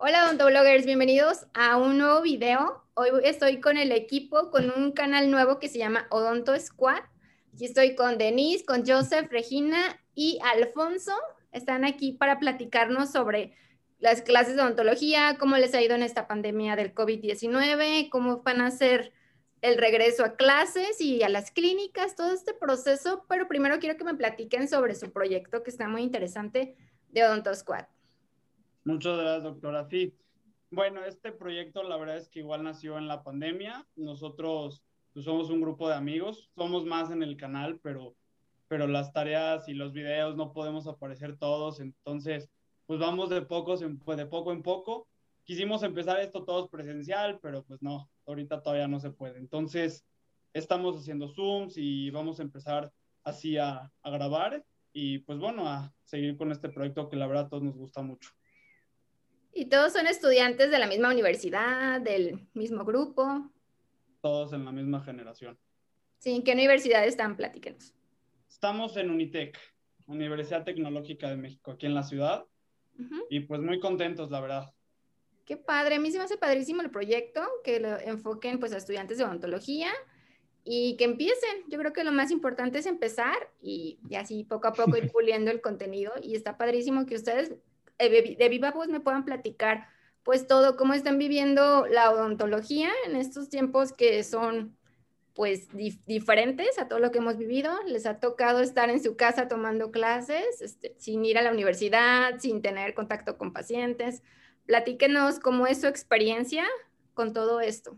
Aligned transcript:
Hola 0.00 0.26
odontobloggers, 0.26 0.86
bienvenidos 0.86 1.48
a 1.54 1.76
un 1.76 1.98
nuevo 1.98 2.22
video. 2.22 2.84
Hoy 2.94 3.08
estoy 3.24 3.58
con 3.58 3.76
el 3.76 3.90
equipo, 3.90 4.52
con 4.52 4.70
un 4.70 4.92
canal 4.92 5.28
nuevo 5.28 5.58
que 5.58 5.66
se 5.66 5.78
llama 5.78 6.06
Odonto 6.10 6.56
Squad. 6.56 7.00
Aquí 7.52 7.64
estoy 7.64 7.96
con 7.96 8.16
Denise, 8.16 8.64
con 8.64 8.86
Joseph, 8.86 9.28
Regina 9.28 10.00
y 10.14 10.38
Alfonso. 10.54 11.10
Están 11.50 11.84
aquí 11.84 12.12
para 12.12 12.38
platicarnos 12.38 13.10
sobre 13.10 13.56
las 13.98 14.22
clases 14.22 14.54
de 14.54 14.62
odontología, 14.62 15.36
cómo 15.36 15.56
les 15.56 15.74
ha 15.74 15.82
ido 15.82 15.96
en 15.96 16.04
esta 16.04 16.28
pandemia 16.28 16.76
del 16.76 16.94
COVID-19, 16.94 18.08
cómo 18.08 18.42
van 18.44 18.60
a 18.60 18.70
ser 18.70 19.12
el 19.62 19.78
regreso 19.78 20.24
a 20.24 20.36
clases 20.36 21.00
y 21.00 21.24
a 21.24 21.28
las 21.28 21.50
clínicas, 21.50 22.14
todo 22.14 22.32
este 22.32 22.54
proceso. 22.54 23.26
Pero 23.28 23.48
primero 23.48 23.80
quiero 23.80 23.98
que 23.98 24.04
me 24.04 24.14
platiquen 24.14 24.68
sobre 24.68 24.94
su 24.94 25.10
proyecto 25.12 25.64
que 25.64 25.70
está 25.70 25.88
muy 25.88 26.02
interesante 26.02 26.76
de 27.08 27.24
Odonto 27.24 27.52
Squad. 27.52 27.86
Muchas 28.84 29.18
gracias, 29.18 29.42
doctora. 29.44 29.86
Sí, 29.88 30.14
bueno, 30.70 31.04
este 31.04 31.32
proyecto 31.32 31.82
la 31.82 31.96
verdad 31.96 32.18
es 32.18 32.28
que 32.28 32.40
igual 32.40 32.62
nació 32.62 32.98
en 32.98 33.08
la 33.08 33.22
pandemia. 33.22 33.86
Nosotros 33.96 34.82
pues, 35.12 35.24
somos 35.24 35.50
un 35.50 35.60
grupo 35.60 35.88
de 35.88 35.94
amigos, 35.94 36.50
somos 36.54 36.84
más 36.84 37.10
en 37.10 37.22
el 37.22 37.36
canal, 37.36 37.80
pero, 37.82 38.14
pero 38.68 38.86
las 38.86 39.12
tareas 39.12 39.68
y 39.68 39.74
los 39.74 39.92
videos 39.92 40.36
no 40.36 40.52
podemos 40.52 40.86
aparecer 40.86 41.36
todos, 41.38 41.80
entonces 41.80 42.50
pues 42.86 43.00
vamos 43.00 43.28
de, 43.28 43.42
pocos 43.42 43.82
en, 43.82 43.98
pues, 43.98 44.16
de 44.16 44.26
poco 44.26 44.52
en 44.52 44.62
poco. 44.62 45.08
Quisimos 45.44 45.82
empezar 45.82 46.20
esto 46.20 46.44
todos 46.44 46.68
presencial, 46.68 47.38
pero 47.42 47.64
pues 47.64 47.82
no, 47.82 48.10
ahorita 48.26 48.62
todavía 48.62 48.88
no 48.88 49.00
se 49.00 49.10
puede. 49.10 49.38
Entonces 49.38 50.06
estamos 50.52 50.96
haciendo 50.96 51.28
Zooms 51.28 51.76
y 51.76 52.10
vamos 52.10 52.40
a 52.40 52.42
empezar 52.42 52.92
así 53.24 53.56
a, 53.56 53.90
a 54.02 54.10
grabar 54.10 54.64
y 54.92 55.18
pues 55.20 55.38
bueno, 55.38 55.68
a 55.68 55.92
seguir 56.04 56.36
con 56.36 56.52
este 56.52 56.68
proyecto 56.68 57.08
que 57.08 57.16
la 57.16 57.26
verdad 57.26 57.46
a 57.46 57.48
todos 57.48 57.62
nos 57.62 57.76
gusta 57.76 58.02
mucho. 58.02 58.30
¿Y 59.52 59.66
todos 59.66 59.92
son 59.92 60.06
estudiantes 60.06 60.70
de 60.70 60.78
la 60.78 60.86
misma 60.86 61.10
universidad, 61.10 62.00
del 62.00 62.48
mismo 62.54 62.84
grupo? 62.84 63.50
Todos 64.20 64.52
en 64.52 64.64
la 64.64 64.72
misma 64.72 65.02
generación. 65.02 65.58
Sí, 66.18 66.34
¿en 66.34 66.42
qué 66.42 66.52
universidad 66.52 67.04
están? 67.06 67.36
Platíquenos. 67.36 67.94
Estamos 68.48 68.96
en 68.96 69.10
Unitec, 69.10 69.58
Universidad 70.06 70.64
Tecnológica 70.64 71.30
de 71.30 71.36
México, 71.36 71.72
aquí 71.72 71.86
en 71.86 71.94
la 71.94 72.02
ciudad. 72.02 72.44
Y 73.30 73.40
pues 73.40 73.60
muy 73.60 73.78
contentos, 73.78 74.30
la 74.30 74.40
verdad. 74.40 74.74
Qué 75.44 75.56
padre, 75.56 75.94
a 75.94 76.00
mí 76.00 76.10
se 76.10 76.18
me 76.18 76.24
hace 76.24 76.36
padrísimo 76.36 76.82
el 76.82 76.90
proyecto, 76.90 77.40
que 77.62 77.78
lo 77.78 77.98
enfoquen 78.00 78.58
pues 78.58 78.72
a 78.72 78.76
estudiantes 78.76 79.18
de 79.18 79.24
odontología 79.24 79.88
y 80.64 80.96
que 80.96 81.04
empiecen. 81.04 81.64
Yo 81.68 81.78
creo 81.78 81.92
que 81.92 82.04
lo 82.04 82.12
más 82.12 82.30
importante 82.30 82.78
es 82.78 82.86
empezar 82.86 83.50
y, 83.62 83.98
y 84.10 84.16
así 84.16 84.44
poco 84.44 84.68
a 84.68 84.72
poco 84.72 84.96
ir 84.96 85.10
puliendo 85.12 85.50
el 85.50 85.60
contenido 85.60 86.12
y 86.20 86.34
está 86.34 86.58
padrísimo 86.58 87.06
que 87.06 87.14
ustedes 87.14 87.54
de 87.98 88.48
viva 88.48 88.70
voz 88.70 88.88
me 88.88 89.00
puedan 89.00 89.24
platicar 89.24 89.88
pues 90.22 90.46
todo, 90.46 90.76
cómo 90.76 90.92
están 90.92 91.18
viviendo 91.18 91.86
la 91.86 92.10
odontología 92.10 92.90
en 93.06 93.16
estos 93.16 93.48
tiempos 93.48 93.92
que 93.92 94.22
son 94.24 94.76
pues 95.32 95.68
diferentes 96.04 96.78
a 96.78 96.88
todo 96.88 96.98
lo 96.98 97.12
que 97.12 97.18
hemos 97.18 97.38
vivido. 97.38 97.72
Les 97.86 98.06
ha 98.06 98.18
tocado 98.18 98.60
estar 98.60 98.90
en 98.90 99.02
su 99.02 99.16
casa 99.16 99.48
tomando 99.48 99.92
clases, 99.92 100.60
este, 100.60 100.96
sin 100.98 101.24
ir 101.24 101.38
a 101.38 101.42
la 101.42 101.52
universidad, 101.52 102.40
sin 102.40 102.60
tener 102.60 102.92
contacto 102.92 103.38
con 103.38 103.52
pacientes. 103.52 104.22
Platíquenos 104.66 105.38
cómo 105.38 105.66
es 105.66 105.80
su 105.80 105.86
experiencia 105.86 106.64
con 107.14 107.32
todo 107.32 107.60
esto. 107.60 107.96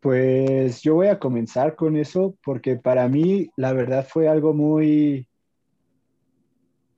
Pues 0.00 0.82
yo 0.82 0.94
voy 0.94 1.08
a 1.08 1.18
comenzar 1.18 1.76
con 1.76 1.96
eso 1.96 2.36
porque 2.42 2.76
para 2.76 3.06
mí 3.06 3.50
la 3.56 3.72
verdad 3.74 4.08
fue 4.08 4.26
algo 4.26 4.54
muy, 4.54 5.28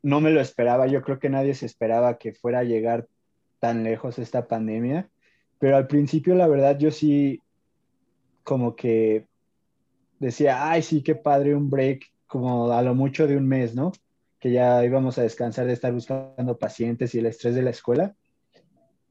no 0.03 0.21
me 0.21 0.31
lo 0.31 0.41
esperaba, 0.41 0.87
yo 0.87 1.03
creo 1.03 1.19
que 1.19 1.29
nadie 1.29 1.55
se 1.55 1.67
esperaba 1.67 2.19
que 2.19 2.33
fuera 2.33 2.61
a 2.61 2.65
llegar 2.65 3.07
tan 3.59 3.85
lejos 3.85 4.19
esta 4.19 4.47
pandemia, 4.47 5.09
pero 5.59 5.77
al 5.77 5.87
principio 5.87 6.35
la 6.35 6.47
verdad 6.47 6.79
yo 6.79 6.91
sí 6.91 7.43
como 8.45 8.77
que 8.77 9.27
decía, 10.19 10.70
ay, 10.70 10.83
sí, 10.83 11.03
qué 11.03 11.14
padre 11.14 11.55
un 11.55 11.70
break, 11.70 12.07
como 12.27 12.70
a 12.73 12.83
lo 12.83 12.95
mucho 12.95 13.27
de 13.27 13.37
un 13.37 13.47
mes, 13.47 13.75
¿no? 13.75 13.92
Que 14.39 14.53
ya 14.53 14.85
íbamos 14.85 15.19
a 15.19 15.23
descansar 15.23 15.67
de 15.67 15.73
estar 15.73 15.92
buscando 15.92 16.58
pacientes 16.58 17.14
y 17.14 17.19
el 17.19 17.27
estrés 17.27 17.55
de 17.55 17.63
la 17.63 17.70
escuela. 17.70 18.14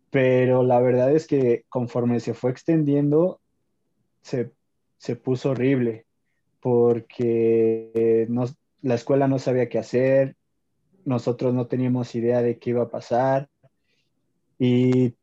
Pero 0.10 0.64
la 0.64 0.80
verdad 0.80 1.12
es 1.12 1.28
que 1.28 1.66
conforme 1.70 2.20
se 2.20 2.34
fue 2.34 2.52
extendiendo, 2.52 3.42
se, 4.22 4.52
se 4.98 5.16
puso 5.16 5.52
horrible, 5.52 6.06
porque 6.62 8.26
no, 8.30 8.46
la 8.82 8.96
escuela 8.96 9.28
no 9.28 9.40
sabía 9.40 9.70
qué 9.70 9.80
hacer, 9.80 10.37
nosotros 11.08 11.54
no 11.54 11.68
teníamos 11.68 12.14
idea 12.16 12.42
de 12.42 12.60
qué 12.60 12.72
iba 12.72 12.84
a 12.84 12.90
pasar 12.90 13.50
y 14.60 15.16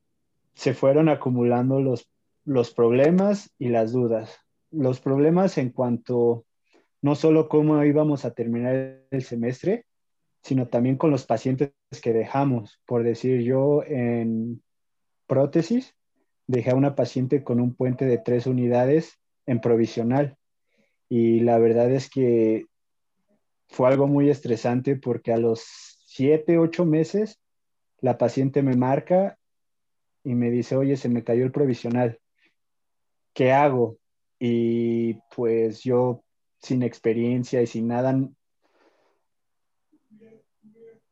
se 0.55 0.73
fueron 0.73 1.11
acumulando 1.11 1.79
los, 1.79 2.09
los 2.47 2.73
problemas 2.73 3.53
y 3.59 3.69
las 3.69 3.93
dudas. 3.93 4.41
Los 4.71 5.01
problemas 5.01 5.59
en 5.59 5.69
cuanto 5.69 6.47
no 7.03 7.15
solo 7.15 7.51
cómo 7.51 7.85
íbamos 7.85 8.25
a 8.25 8.33
terminar 8.33 9.03
el 9.11 9.23
semestre, 9.25 9.85
sino 10.43 10.69
también 10.69 10.97
con 10.97 11.11
los 11.11 11.27
pacientes 11.27 11.75
que 12.01 12.15
dejamos. 12.15 12.81
Por 12.87 13.03
decir, 13.03 13.43
yo 13.43 13.83
en 13.87 14.63
prótesis 15.27 15.95
dejé 16.47 16.71
a 16.71 16.77
una 16.77 16.95
paciente 16.95 17.45
con 17.45 17.61
un 17.61 17.75
puente 17.75 18.07
de 18.07 18.17
tres 18.17 18.47
unidades 18.47 19.19
en 19.45 19.61
provisional. 19.61 20.39
Y 21.11 21.41
la 21.41 21.59
verdad 21.59 21.91
es 21.91 22.09
que 22.09 22.69
fue 23.75 23.89
algo 23.89 24.07
muy 24.07 24.31
estresante 24.31 24.95
porque 24.95 25.33
a 25.33 25.37
los 25.37 25.99
siete, 26.07 26.59
ocho 26.59 26.85
meses 26.85 27.41
la 28.01 28.19
paciente 28.19 28.63
me 28.63 28.77
marca 28.77 29.37
y 30.23 30.37
me 30.37 30.51
dice, 30.51 30.77
oye, 30.77 30.97
se 30.97 31.09
me 31.09 31.25
cayó 31.25 31.45
el 31.45 31.51
provisional, 31.51 32.21
¿qué 33.33 33.51
hago? 33.51 33.99
Y 34.39 35.15
pues 35.35 35.83
yo 35.83 36.23
sin 36.63 36.85
experiencia 36.85 37.63
y 37.63 37.67
sin 37.67 37.89
nada, 37.89 38.17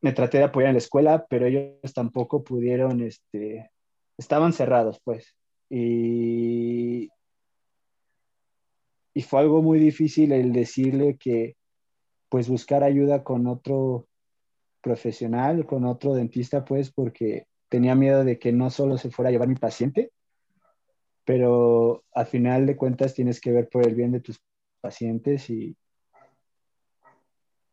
me 0.00 0.12
traté 0.12 0.38
de 0.38 0.44
apoyar 0.44 0.68
en 0.68 0.74
la 0.74 0.78
escuela, 0.78 1.26
pero 1.28 1.46
ellos 1.46 1.92
tampoco 1.92 2.44
pudieron, 2.44 3.02
este, 3.02 3.72
estaban 4.16 4.52
cerrados, 4.52 5.00
pues. 5.02 5.34
Y, 5.68 7.08
y 9.14 9.22
fue 9.22 9.40
algo 9.40 9.62
muy 9.62 9.80
difícil 9.80 10.30
el 10.30 10.52
decirle 10.52 11.16
que, 11.16 11.56
pues 12.32 12.48
buscar 12.48 12.82
ayuda 12.82 13.24
con 13.24 13.46
otro 13.46 14.08
profesional, 14.80 15.66
con 15.66 15.84
otro 15.84 16.14
dentista, 16.14 16.64
pues 16.64 16.90
porque 16.90 17.46
tenía 17.68 17.94
miedo 17.94 18.24
de 18.24 18.38
que 18.38 18.52
no 18.52 18.70
solo 18.70 18.96
se 18.96 19.10
fuera 19.10 19.28
a 19.28 19.32
llevar 19.32 19.48
mi 19.48 19.56
paciente, 19.56 20.12
pero 21.26 22.04
al 22.14 22.24
final 22.24 22.64
de 22.64 22.74
cuentas 22.74 23.12
tienes 23.12 23.38
que 23.38 23.52
ver 23.52 23.68
por 23.68 23.86
el 23.86 23.94
bien 23.94 24.12
de 24.12 24.20
tus 24.20 24.40
pacientes 24.80 25.50
y, 25.50 25.76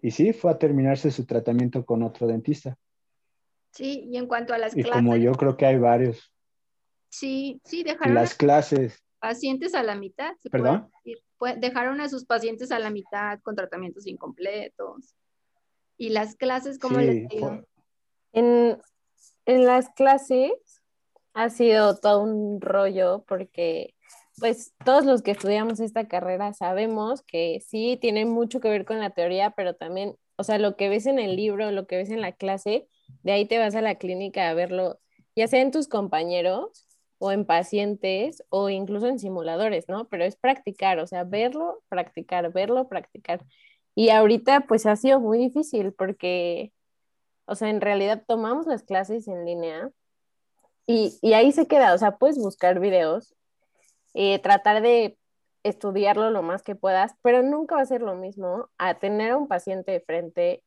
y 0.01 0.11
sí, 0.11 0.33
fue 0.33 0.51
a 0.51 0.59
terminarse 0.59 1.09
su 1.09 1.25
tratamiento 1.25 1.85
con 1.85 2.03
otro 2.03 2.27
dentista. 2.27 2.77
Sí, 3.71 4.09
y 4.11 4.17
en 4.17 4.27
cuanto 4.27 4.53
a 4.53 4.57
las 4.57 4.75
y 4.75 4.83
como 4.83 5.15
yo 5.15 5.31
creo 5.31 5.55
que 5.55 5.67
hay 5.67 5.79
varios. 5.79 6.33
Sí, 7.07 7.61
sí, 7.63 7.83
dejaron 7.83 8.13
las 8.13 8.35
clases. 8.35 9.01
Pacientes 9.19 9.73
a 9.73 9.83
la 9.83 9.95
mitad. 9.95 10.33
¿Perdón? 10.51 10.91
Dejaron 11.57 12.01
a 12.01 12.09
sus 12.09 12.25
pacientes 12.25 12.72
a 12.72 12.79
la 12.79 12.89
mitad 12.89 13.39
con 13.41 13.55
tratamientos 13.55 14.07
incompletos. 14.07 15.16
¿Y 15.97 16.09
las 16.09 16.35
clases 16.35 16.79
cómo 16.79 17.00
les 17.00 17.27
digo? 17.27 17.61
En, 18.31 18.79
en 19.45 19.66
las 19.66 19.89
clases 19.89 20.53
ha 21.33 21.50
sido 21.50 21.97
todo 21.97 22.22
un 22.23 22.61
rollo 22.61 23.23
porque 23.27 23.95
pues 24.39 24.73
todos 24.85 25.05
los 25.05 25.22
que 25.22 25.31
estudiamos 25.31 25.79
esta 25.79 26.07
carrera 26.07 26.53
sabemos 26.53 27.22
que 27.23 27.61
sí 27.66 27.97
tiene 28.01 28.25
mucho 28.25 28.59
que 28.59 28.69
ver 28.69 28.85
con 28.85 29.00
la 29.00 29.09
teoría, 29.09 29.51
pero 29.51 29.75
también, 29.75 30.16
o 30.38 30.44
sea, 30.44 30.57
lo 30.57 30.75
que 30.75 30.89
ves 30.89 31.06
en 31.06 31.19
el 31.19 31.35
libro, 31.35 31.71
lo 31.71 31.88
que 31.88 31.97
ves 31.97 32.09
en 32.09 32.21
la 32.21 32.31
clase, 32.31 32.88
de 33.23 33.31
ahí 33.33 33.45
te 33.45 33.59
vas 33.59 33.75
a 33.75 33.81
la 33.81 33.95
clínica 33.95 34.50
a 34.50 34.53
verlo, 34.53 35.00
ya 35.35 35.47
sea 35.47 35.62
en 35.62 35.71
tus 35.71 35.88
compañeros 35.88 36.86
o 37.19 37.31
en 37.31 37.45
pacientes 37.45 38.44
o 38.50 38.69
incluso 38.69 39.07
en 39.07 39.19
simuladores, 39.19 39.88
¿no? 39.89 40.07
Pero 40.07 40.24
es 40.24 40.36
practicar, 40.38 41.00
o 41.00 41.07
sea, 41.07 41.24
verlo, 41.25 41.83
practicar, 41.89 42.51
verlo, 42.51 42.88
practicar. 42.88 43.45
Y 43.95 44.10
ahorita 44.10 44.62
pues 44.62 44.86
ha 44.86 44.95
sido 44.95 45.19
muy 45.19 45.38
difícil 45.38 45.94
porque, 45.94 46.74
o 47.45 47.56
sea, 47.56 47.69
en 47.69 47.81
realidad 47.81 48.24
tomamos 48.27 48.66
las 48.68 48.83
clases 48.83 49.27
en 49.27 49.45
línea 49.45 49.92
y, 50.88 51.18
y 51.21 51.33
ahí 51.33 51.51
se 51.51 51.68
queda, 51.68 51.94
o 51.94 51.98
sea, 51.98 52.18
puedes 52.18 52.38
buscar 52.38 52.80
videos, 52.80 53.36
eh, 54.13 54.39
tratar 54.39 54.81
de 54.81 55.18
estudiarlo 55.63 56.31
lo 56.31 56.42
más 56.42 56.63
que 56.63 56.75
puedas, 56.75 57.13
pero 57.22 57.44
nunca 57.44 57.75
va 57.75 57.81
a 57.81 57.86
ser 57.86 58.01
lo 58.01 58.15
mismo 58.15 58.69
a 58.77 59.00
tener 59.00 59.31
a 59.31 59.38
un 59.38 59.48
paciente 59.48 59.92
de 59.92 60.00
frente, 60.00 60.63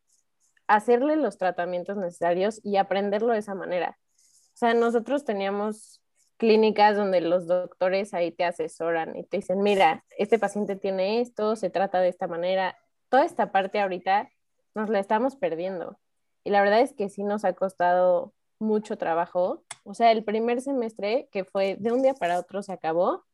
hacerle 0.67 1.17
los 1.17 1.39
tratamientos 1.39 1.97
necesarios 1.97 2.61
y 2.63 2.77
aprenderlo 2.77 3.33
de 3.33 3.41
esa 3.41 3.55
manera. 3.55 3.99
O 4.09 4.57
sea, 4.57 4.75
nosotros 4.75 5.25
teníamos 5.25 6.03
clínicas 6.37 6.97
donde 6.97 7.21
los 7.21 7.47
doctores 7.47 8.15
ahí 8.15 8.33
te 8.33 8.45
asesoran 8.45 9.17
y 9.17 9.25
te 9.25 9.39
dicen, 9.39 9.63
mira, 9.63 10.05
este 10.19 10.39
paciente 10.39 10.77
tiene 10.77 11.21
esto, 11.21 11.57
se 11.57 11.71
trata 11.71 12.01
de 12.01 12.09
esta 12.09 12.27
manera. 12.27 12.77
Toda 13.09 13.25
esta 13.25 13.53
parte 13.53 13.81
ahorita 13.81 14.31
nos 14.75 14.89
la 14.89 14.99
estamos 14.99 15.37
perdiendo. 15.37 15.99
Y 16.45 16.51
la 16.51 16.61
verdad 16.63 16.81
es 16.81 16.93
que 16.93 17.09
sí 17.09 17.23
nos 17.23 17.45
ha 17.45 17.53
costado 17.53 18.33
mucho 18.59 18.97
trabajo. 18.97 19.65
O 19.85 19.95
sea, 19.95 20.11
el 20.11 20.25
primer 20.25 20.61
semestre, 20.61 21.29
que 21.31 21.45
fue 21.45 21.77
de 21.79 21.93
un 21.93 22.03
día 22.03 22.15
para 22.15 22.39
otro, 22.39 22.63
se 22.63 22.73
acabó. 22.73 23.25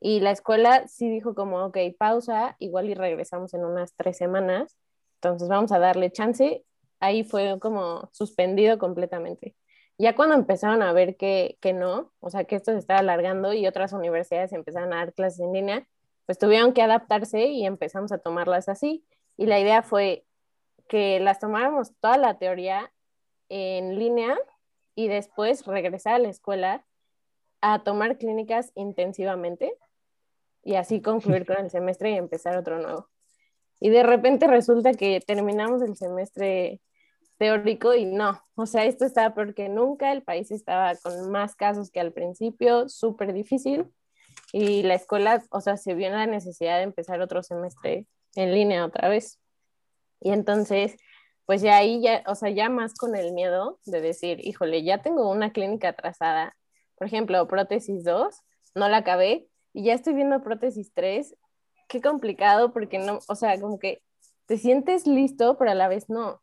Y 0.00 0.20
la 0.20 0.32
escuela 0.32 0.86
sí 0.88 1.08
dijo 1.08 1.34
como, 1.34 1.64
ok, 1.64 1.78
pausa, 1.98 2.56
igual 2.58 2.90
y 2.90 2.94
regresamos 2.94 3.54
en 3.54 3.64
unas 3.64 3.94
tres 3.94 4.16
semanas. 4.16 4.76
Entonces 5.14 5.48
vamos 5.48 5.70
a 5.72 5.78
darle 5.78 6.10
chance. 6.10 6.64
Ahí 6.98 7.24
fue 7.24 7.58
como 7.60 8.08
suspendido 8.12 8.78
completamente. 8.78 9.54
Ya 9.98 10.14
cuando 10.14 10.34
empezaron 10.34 10.82
a 10.82 10.92
ver 10.92 11.16
que, 11.16 11.58
que 11.60 11.72
no, 11.72 12.12
o 12.20 12.30
sea, 12.30 12.44
que 12.44 12.56
esto 12.56 12.72
se 12.72 12.78
estaba 12.78 13.00
alargando 13.00 13.52
y 13.52 13.66
otras 13.66 13.92
universidades 13.92 14.52
empezaron 14.52 14.92
a 14.92 14.96
dar 14.96 15.12
clases 15.12 15.40
en 15.40 15.52
línea, 15.52 15.86
pues 16.26 16.38
tuvieron 16.38 16.72
que 16.72 16.82
adaptarse 16.82 17.46
y 17.46 17.66
empezamos 17.66 18.12
a 18.12 18.18
tomarlas 18.18 18.68
así. 18.68 19.04
Y 19.36 19.46
la 19.46 19.60
idea 19.60 19.82
fue 19.82 20.24
que 20.88 21.20
las 21.20 21.38
tomáramos 21.38 21.92
toda 22.00 22.16
la 22.16 22.38
teoría 22.38 22.92
en 23.48 23.98
línea 23.98 24.38
y 24.94 25.08
después 25.08 25.66
regresar 25.66 26.14
a 26.14 26.18
la 26.18 26.28
escuela 26.28 26.84
a 27.60 27.82
tomar 27.82 28.18
clínicas 28.18 28.72
intensivamente 28.74 29.76
y 30.64 30.74
así 30.74 31.00
concluir 31.00 31.46
con 31.46 31.56
el 31.58 31.70
semestre 31.70 32.10
y 32.10 32.16
empezar 32.16 32.56
otro 32.56 32.78
nuevo. 32.78 33.08
Y 33.80 33.90
de 33.90 34.02
repente 34.02 34.46
resulta 34.46 34.92
que 34.92 35.20
terminamos 35.20 35.82
el 35.82 35.96
semestre 35.96 36.80
teórico 37.42 37.92
y 37.92 38.04
no, 38.04 38.40
o 38.54 38.66
sea, 38.66 38.84
esto 38.84 39.04
estaba 39.04 39.34
porque 39.34 39.68
nunca, 39.68 40.12
el 40.12 40.22
país 40.22 40.52
estaba 40.52 40.94
con 40.94 41.28
más 41.32 41.56
casos 41.56 41.90
que 41.90 41.98
al 41.98 42.12
principio, 42.12 42.88
súper 42.88 43.32
difícil 43.32 43.92
y 44.52 44.84
la 44.84 44.94
escuela, 44.94 45.42
o 45.50 45.60
sea, 45.60 45.76
se 45.76 45.94
vio 45.94 46.06
en 46.06 46.12
la 46.12 46.26
necesidad 46.26 46.76
de 46.76 46.84
empezar 46.84 47.20
otro 47.20 47.42
semestre 47.42 48.06
en 48.36 48.54
línea 48.54 48.86
otra 48.86 49.08
vez. 49.08 49.40
Y 50.20 50.30
entonces, 50.30 50.96
pues 51.44 51.62
ya 51.62 51.78
ahí, 51.78 52.00
ya, 52.00 52.22
o 52.28 52.36
sea, 52.36 52.48
ya 52.50 52.68
más 52.68 52.94
con 52.94 53.16
el 53.16 53.32
miedo 53.32 53.80
de 53.86 54.00
decir, 54.00 54.38
híjole, 54.46 54.84
ya 54.84 55.02
tengo 55.02 55.28
una 55.28 55.50
clínica 55.50 55.88
atrasada, 55.88 56.54
por 56.94 57.08
ejemplo, 57.08 57.48
prótesis 57.48 58.04
2, 58.04 58.36
no 58.76 58.88
la 58.88 58.98
acabé, 58.98 59.48
y 59.72 59.82
ya 59.82 59.94
estoy 59.94 60.14
viendo 60.14 60.44
prótesis 60.44 60.92
3, 60.94 61.34
qué 61.88 62.00
complicado 62.00 62.72
porque 62.72 63.00
no, 63.00 63.18
o 63.26 63.34
sea, 63.34 63.60
como 63.60 63.80
que 63.80 64.00
te 64.46 64.58
sientes 64.58 65.08
listo, 65.08 65.58
pero 65.58 65.72
a 65.72 65.74
la 65.74 65.88
vez 65.88 66.08
no. 66.08 66.41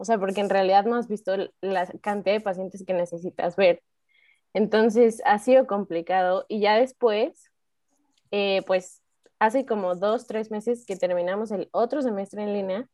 O 0.00 0.04
sea, 0.06 0.18
porque 0.18 0.40
en 0.40 0.48
realidad 0.48 0.86
no 0.86 0.96
has 0.96 1.08
visto 1.08 1.32
la 1.60 1.86
cantidad 2.00 2.34
de 2.34 2.40
pacientes 2.40 2.82
que 2.86 2.94
necesitas 2.94 3.54
ver. 3.54 3.82
Entonces, 4.54 5.20
ha 5.26 5.38
sido 5.38 5.66
complicado 5.66 6.46
y 6.48 6.60
ya 6.60 6.76
después, 6.76 7.50
eh, 8.30 8.62
pues 8.66 9.02
hace 9.38 9.66
como 9.66 9.96
dos, 9.96 10.26
tres 10.26 10.50
meses 10.50 10.86
que 10.86 10.96
terminamos 10.96 11.50
el 11.50 11.68
otro 11.72 12.00
semestre 12.00 12.44
en 12.44 12.54
línea, 12.54 12.88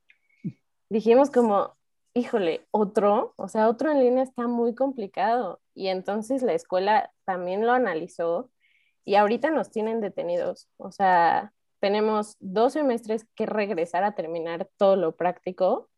dijimos 0.88 1.31
como, 1.31 1.76
híjole, 2.12 2.67
otro, 2.73 3.35
o 3.37 3.47
sea, 3.47 3.69
otro 3.69 3.93
en 3.93 4.00
línea 4.00 4.25
está 4.25 4.49
muy 4.49 4.75
complicado. 4.75 5.61
Y 5.75 5.87
entonces 5.87 6.43
la 6.43 6.55
escuela 6.55 7.12
también 7.25 7.64
lo 7.64 7.73
analizó 7.73 8.50
y 9.05 9.14
ahorita 9.14 9.53
nos 9.53 9.70
tienen 9.70 10.00
detenidos. 10.00 10.69
O 10.76 10.91
sea, 10.91 11.53
tenemos 11.79 12.37
dos 12.41 12.73
semestres 12.73 13.29
que 13.37 13.47
regresar 13.47 14.03
a 14.03 14.17
terminar 14.17 14.69
todo 14.76 14.97
lo 14.97 15.14
práctico 15.14 15.88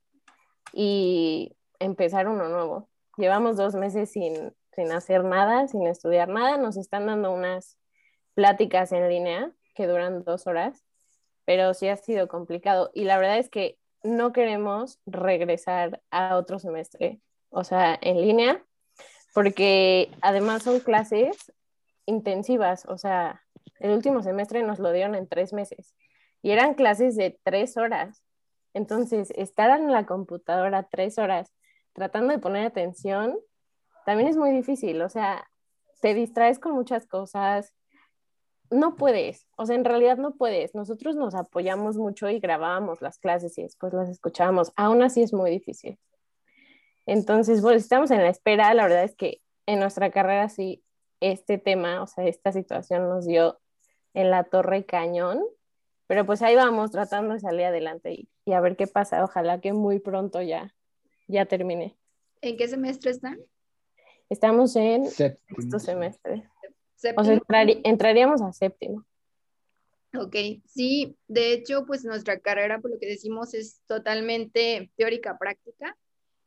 y 0.72 1.56
empezar 1.78 2.28
uno 2.28 2.48
nuevo. 2.48 2.88
Llevamos 3.16 3.56
dos 3.56 3.74
meses 3.74 4.10
sin, 4.10 4.54
sin 4.74 4.92
hacer 4.92 5.24
nada, 5.24 5.68
sin 5.68 5.86
estudiar 5.86 6.28
nada. 6.28 6.56
Nos 6.56 6.76
están 6.76 7.06
dando 7.06 7.32
unas 7.32 7.78
pláticas 8.34 8.92
en 8.92 9.08
línea 9.08 9.52
que 9.74 9.86
duran 9.86 10.24
dos 10.24 10.46
horas, 10.46 10.84
pero 11.44 11.74
sí 11.74 11.88
ha 11.88 11.96
sido 11.96 12.28
complicado. 12.28 12.90
Y 12.94 13.04
la 13.04 13.18
verdad 13.18 13.38
es 13.38 13.48
que 13.48 13.78
no 14.02 14.32
queremos 14.32 15.00
regresar 15.06 16.00
a 16.10 16.36
otro 16.36 16.58
semestre, 16.58 17.20
o 17.50 17.64
sea, 17.64 17.98
en 18.00 18.20
línea, 18.20 18.64
porque 19.34 20.10
además 20.20 20.62
son 20.62 20.80
clases 20.80 21.52
intensivas, 22.06 22.86
o 22.86 22.96
sea, 22.96 23.42
el 23.80 23.92
último 23.92 24.22
semestre 24.22 24.62
nos 24.62 24.78
lo 24.78 24.92
dieron 24.92 25.14
en 25.14 25.28
tres 25.28 25.52
meses 25.52 25.94
y 26.42 26.50
eran 26.50 26.74
clases 26.74 27.16
de 27.16 27.38
tres 27.42 27.76
horas. 27.76 28.22
Entonces, 28.78 29.32
estar 29.34 29.76
en 29.76 29.90
la 29.90 30.06
computadora 30.06 30.84
tres 30.84 31.18
horas 31.18 31.52
tratando 31.94 32.32
de 32.32 32.38
poner 32.38 32.64
atención 32.64 33.36
también 34.06 34.28
es 34.28 34.36
muy 34.36 34.52
difícil, 34.52 35.02
o 35.02 35.08
sea, 35.08 35.50
te 36.00 36.14
distraes 36.14 36.60
con 36.60 36.74
muchas 36.74 37.04
cosas, 37.08 37.74
no 38.70 38.94
puedes, 38.94 39.48
o 39.56 39.66
sea, 39.66 39.74
en 39.74 39.84
realidad 39.84 40.16
no 40.16 40.36
puedes. 40.36 40.76
Nosotros 40.76 41.16
nos 41.16 41.34
apoyamos 41.34 41.96
mucho 41.96 42.30
y 42.30 42.38
grabábamos 42.38 43.02
las 43.02 43.18
clases 43.18 43.58
y 43.58 43.62
después 43.62 43.92
las 43.92 44.08
escuchábamos. 44.08 44.72
Aún 44.76 45.02
así 45.02 45.22
es 45.22 45.32
muy 45.32 45.50
difícil. 45.50 45.98
Entonces, 47.04 47.62
bueno, 47.62 47.78
estamos 47.78 48.12
en 48.12 48.22
la 48.22 48.28
espera. 48.28 48.72
La 48.74 48.84
verdad 48.84 49.02
es 49.02 49.16
que 49.16 49.42
en 49.66 49.80
nuestra 49.80 50.12
carrera 50.12 50.48
sí 50.48 50.84
este 51.18 51.58
tema, 51.58 52.00
o 52.00 52.06
sea, 52.06 52.26
esta 52.26 52.52
situación 52.52 53.08
nos 53.08 53.26
dio 53.26 53.58
en 54.14 54.30
la 54.30 54.44
torre 54.44 54.86
cañón, 54.86 55.42
pero 56.08 56.26
pues 56.26 56.42
ahí 56.42 56.56
vamos 56.56 56.90
tratando 56.90 57.34
de 57.34 57.40
salir 57.40 57.66
adelante 57.66 58.12
y, 58.12 58.28
y 58.44 58.52
a 58.52 58.60
ver 58.60 58.76
qué 58.76 58.88
pasa. 58.88 59.22
Ojalá 59.22 59.60
que 59.60 59.72
muy 59.72 60.00
pronto 60.00 60.42
ya, 60.42 60.74
ya 61.28 61.46
termine. 61.46 61.96
¿En 62.40 62.56
qué 62.56 62.66
semestre 62.66 63.12
están? 63.12 63.38
Estamos 64.28 64.74
en 64.74 65.06
sexto 65.06 65.78
semestre. 65.78 66.48
O 67.16 67.24
sea, 67.24 67.40
entraríamos 67.84 68.42
a 68.42 68.52
séptimo. 68.52 69.04
Ok, 70.16 70.36
sí, 70.64 71.16
de 71.28 71.52
hecho, 71.52 71.84
pues 71.86 72.04
nuestra 72.04 72.40
carrera, 72.40 72.80
por 72.80 72.90
lo 72.90 72.98
que 72.98 73.06
decimos, 73.06 73.52
es 73.54 73.82
totalmente 73.86 74.90
teórica 74.96 75.36
práctica 75.38 75.96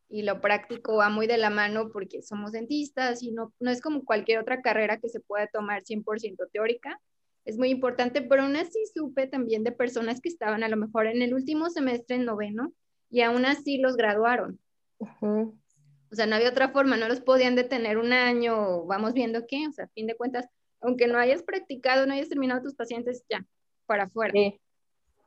y 0.09 0.23
lo 0.23 0.41
práctico 0.41 0.97
va 0.97 1.09
muy 1.09 1.27
de 1.27 1.37
la 1.37 1.51
mano 1.51 1.89
porque 1.91 2.21
somos 2.21 2.51
dentistas 2.51 3.21
y 3.21 3.31
no, 3.31 3.53
no 3.59 3.71
es 3.71 3.81
como 3.81 4.03
cualquier 4.03 4.39
otra 4.39 4.61
carrera 4.61 4.99
que 4.99 5.09
se 5.09 5.19
pueda 5.19 5.47
tomar 5.47 5.83
100% 5.83 6.49
teórica. 6.51 6.99
Es 7.45 7.57
muy 7.57 7.69
importante, 7.69 8.21
pero 8.21 8.43
aún 8.43 8.55
así 8.55 8.79
supe 8.93 9.27
también 9.27 9.63
de 9.63 9.71
personas 9.71 10.21
que 10.21 10.29
estaban 10.29 10.63
a 10.63 10.69
lo 10.69 10.77
mejor 10.77 11.07
en 11.07 11.21
el 11.21 11.33
último 11.33 11.69
semestre 11.69 12.17
en 12.17 12.25
noveno 12.25 12.73
y 13.09 13.21
aún 13.21 13.45
así 13.45 13.77
los 13.77 13.95
graduaron. 13.95 14.59
O 14.99 16.15
sea, 16.15 16.27
no 16.27 16.35
había 16.35 16.49
otra 16.49 16.69
forma, 16.69 16.97
no 16.97 17.07
los 17.07 17.21
podían 17.21 17.55
detener 17.55 17.97
un 17.97 18.13
año, 18.13 18.85
vamos 18.85 19.13
viendo 19.13 19.45
qué, 19.47 19.67
o 19.67 19.71
sea, 19.71 19.85
a 19.85 19.89
fin 19.89 20.07
de 20.07 20.15
cuentas, 20.15 20.47
aunque 20.81 21.07
no 21.07 21.17
hayas 21.17 21.41
practicado, 21.41 22.05
no 22.05 22.13
hayas 22.13 22.29
terminado 22.29 22.61
tus 22.61 22.75
pacientes, 22.75 23.23
ya, 23.29 23.45
para 23.85 24.03
afuera. 24.03 24.33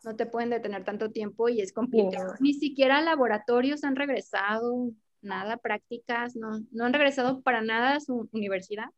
No 0.05 0.17
te 0.17 0.27
pueden 0.27 0.51
detener 0.51 0.85
tanto 0.85 1.11
tiempo 1.11 1.49
y 1.49 1.61
es 1.61 1.73
complicado. 1.73 2.35
Ni 2.39 2.53
siquiera 2.53 3.01
laboratorios 3.01 3.83
han 3.85 3.97
regresado, 3.97 4.91
nada, 5.23 5.57
prácticas, 5.57 6.37
no, 6.37 6.61
no 6.71 6.85
han 6.85 6.93
regresado 6.93 7.43
para 7.43 7.63
nada 7.63 7.97
a 7.97 8.01
su 8.01 8.29
universidad. 8.33 8.91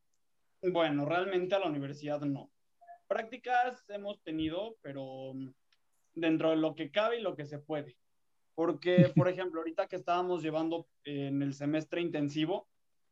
Bueno, 0.60 1.04
realmente 1.06 1.54
a 1.54 1.60
la 1.60 1.68
universidad 1.68 2.20
no. 2.22 2.50
Prácticas 3.06 3.84
hemos 3.88 4.22
tenido, 4.22 4.76
pero 4.82 5.32
dentro 6.14 6.50
de 6.50 6.56
lo 6.56 6.74
que 6.74 6.90
cabe 6.90 7.18
y 7.18 7.22
lo 7.22 7.36
que 7.36 7.46
se 7.46 7.58
puede. 7.58 7.96
Porque, 8.54 9.12
por 9.16 9.28
ejemplo, 9.28 9.60
ahorita 9.60 9.86
que 9.86 9.96
estábamos 9.96 10.42
llevando 10.42 10.88
en 11.04 11.42
el 11.42 11.54
semestre 11.54 12.00
intensivo, 12.00 12.68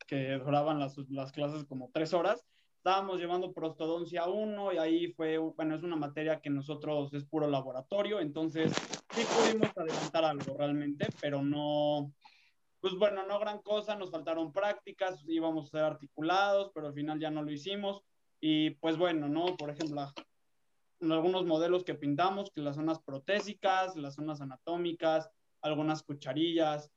que 0.06 0.32
duraban 0.38 0.78
las, 0.78 0.98
las 1.08 1.32
clases 1.32 1.64
como 1.64 1.90
tres 1.92 2.12
horas, 2.12 2.44
estábamos 2.84 3.18
llevando 3.18 3.54
prostodoncia 3.54 4.26
1 4.26 4.74
y 4.74 4.76
ahí 4.76 5.12
fue, 5.12 5.38
bueno, 5.38 5.74
es 5.74 5.82
una 5.82 5.96
materia 5.96 6.40
que 6.40 6.50
nosotros 6.50 7.14
es 7.14 7.24
puro 7.24 7.48
laboratorio, 7.48 8.20
entonces 8.20 8.74
sí 9.14 9.22
pudimos 9.24 9.74
adelantar 9.74 10.24
algo 10.24 10.54
realmente, 10.54 11.06
pero 11.18 11.40
no, 11.40 12.12
pues 12.80 12.94
bueno, 12.96 13.26
no 13.26 13.38
gran 13.38 13.62
cosa, 13.62 13.96
nos 13.96 14.10
faltaron 14.10 14.52
prácticas, 14.52 15.24
íbamos 15.26 15.68
a 15.68 15.70
ser 15.70 15.80
articulados, 15.84 16.70
pero 16.74 16.88
al 16.88 16.92
final 16.92 17.18
ya 17.18 17.30
no 17.30 17.42
lo 17.42 17.50
hicimos. 17.50 18.02
Y 18.46 18.72
pues 18.72 18.98
bueno, 18.98 19.26
¿no? 19.26 19.56
Por 19.56 19.70
ejemplo, 19.70 20.06
algunos 21.00 21.46
modelos 21.46 21.82
que 21.82 21.94
pintamos, 21.94 22.50
que 22.50 22.60
las 22.60 22.76
zonas 22.76 23.00
protésicas, 23.00 23.96
las 23.96 24.16
zonas 24.16 24.42
anatómicas, 24.42 25.30
algunas 25.62 26.02
cucharillas, 26.02 26.90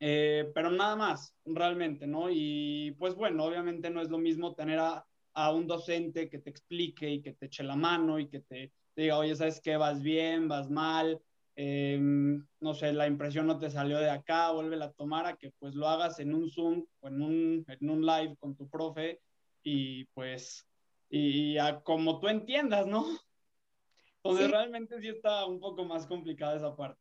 eh, 0.00 0.50
pero 0.54 0.70
nada 0.70 0.96
más, 0.96 1.34
realmente, 1.44 2.06
¿no? 2.06 2.30
Y 2.30 2.92
pues 2.98 3.14
bueno, 3.14 3.44
obviamente 3.44 3.90
no 3.90 4.00
es 4.00 4.08
lo 4.08 4.16
mismo 4.16 4.54
tener 4.54 4.78
a, 4.78 5.04
un 5.52 5.66
docente 5.66 6.30
que 6.30 6.38
te 6.38 6.48
explique 6.48 7.10
y 7.10 7.20
que 7.20 7.34
te 7.34 7.46
eche 7.46 7.62
la 7.62 7.76
mano 7.76 8.18
y 8.18 8.26
que 8.28 8.40
te, 8.40 8.72
diga, 8.96 9.18
oye, 9.18 9.36
¿sabes 9.36 9.60
qué? 9.60 9.76
Vas 9.76 10.00
bien, 10.00 10.48
vas 10.48 10.70
mal, 10.70 11.20
em, 11.56 12.42
no 12.60 12.72
sé, 12.72 12.94
la 12.94 13.06
impresión 13.06 13.46
no 13.46 13.58
te 13.58 13.68
salió 13.68 13.98
de 13.98 14.08
acá, 14.08 14.50
vuelve 14.52 14.82
a 14.82 14.92
tomar 14.92 15.26
a 15.26 15.36
que 15.36 15.50
pues 15.58 15.74
lo 15.74 15.88
hagas 15.88 16.20
en 16.20 16.34
un 16.34 16.48
Zoom 16.48 16.86
o 17.00 17.08
en 17.08 17.20
un, 17.20 17.64
en 17.68 17.90
un 17.90 18.06
live 18.06 18.34
con 18.40 18.56
tu 18.56 18.66
profe 18.70 19.20
y 19.62 20.04
pues 20.06 20.66
y 21.08 21.58
a 21.58 21.80
como 21.80 22.20
tú 22.20 22.28
entiendas, 22.28 22.86
¿no? 22.86 23.06
Entonces 24.16 24.50
realmente 24.50 25.00
sí 25.00 25.08
está 25.08 25.46
un 25.46 25.60
poco 25.60 25.84
más 25.84 26.06
complicada 26.06 26.56
esa 26.56 26.76
parte. 26.76 27.00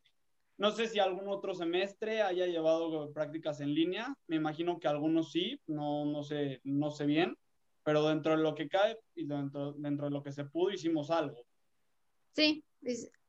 No 0.57 0.71
sé 0.71 0.87
si 0.87 0.99
algún 0.99 1.29
otro 1.29 1.53
semestre 1.53 2.21
haya 2.21 2.45
llevado 2.45 3.11
prácticas 3.13 3.61
en 3.61 3.73
línea, 3.73 4.13
me 4.27 4.35
imagino 4.35 4.79
que 4.79 4.87
algunos 4.87 5.31
sí, 5.31 5.59
no, 5.65 6.05
no, 6.05 6.23
sé, 6.23 6.61
no 6.63 6.91
sé 6.91 7.05
bien, 7.05 7.37
pero 7.83 8.07
dentro 8.07 8.35
de 8.35 8.43
lo 8.43 8.53
que 8.53 8.67
cae 8.67 8.97
y 9.15 9.25
dentro, 9.25 9.73
dentro 9.73 10.05
de 10.05 10.11
lo 10.11 10.21
que 10.21 10.31
se 10.31 10.45
pudo 10.45 10.71
hicimos 10.71 11.09
algo. 11.09 11.45
Sí, 12.33 12.63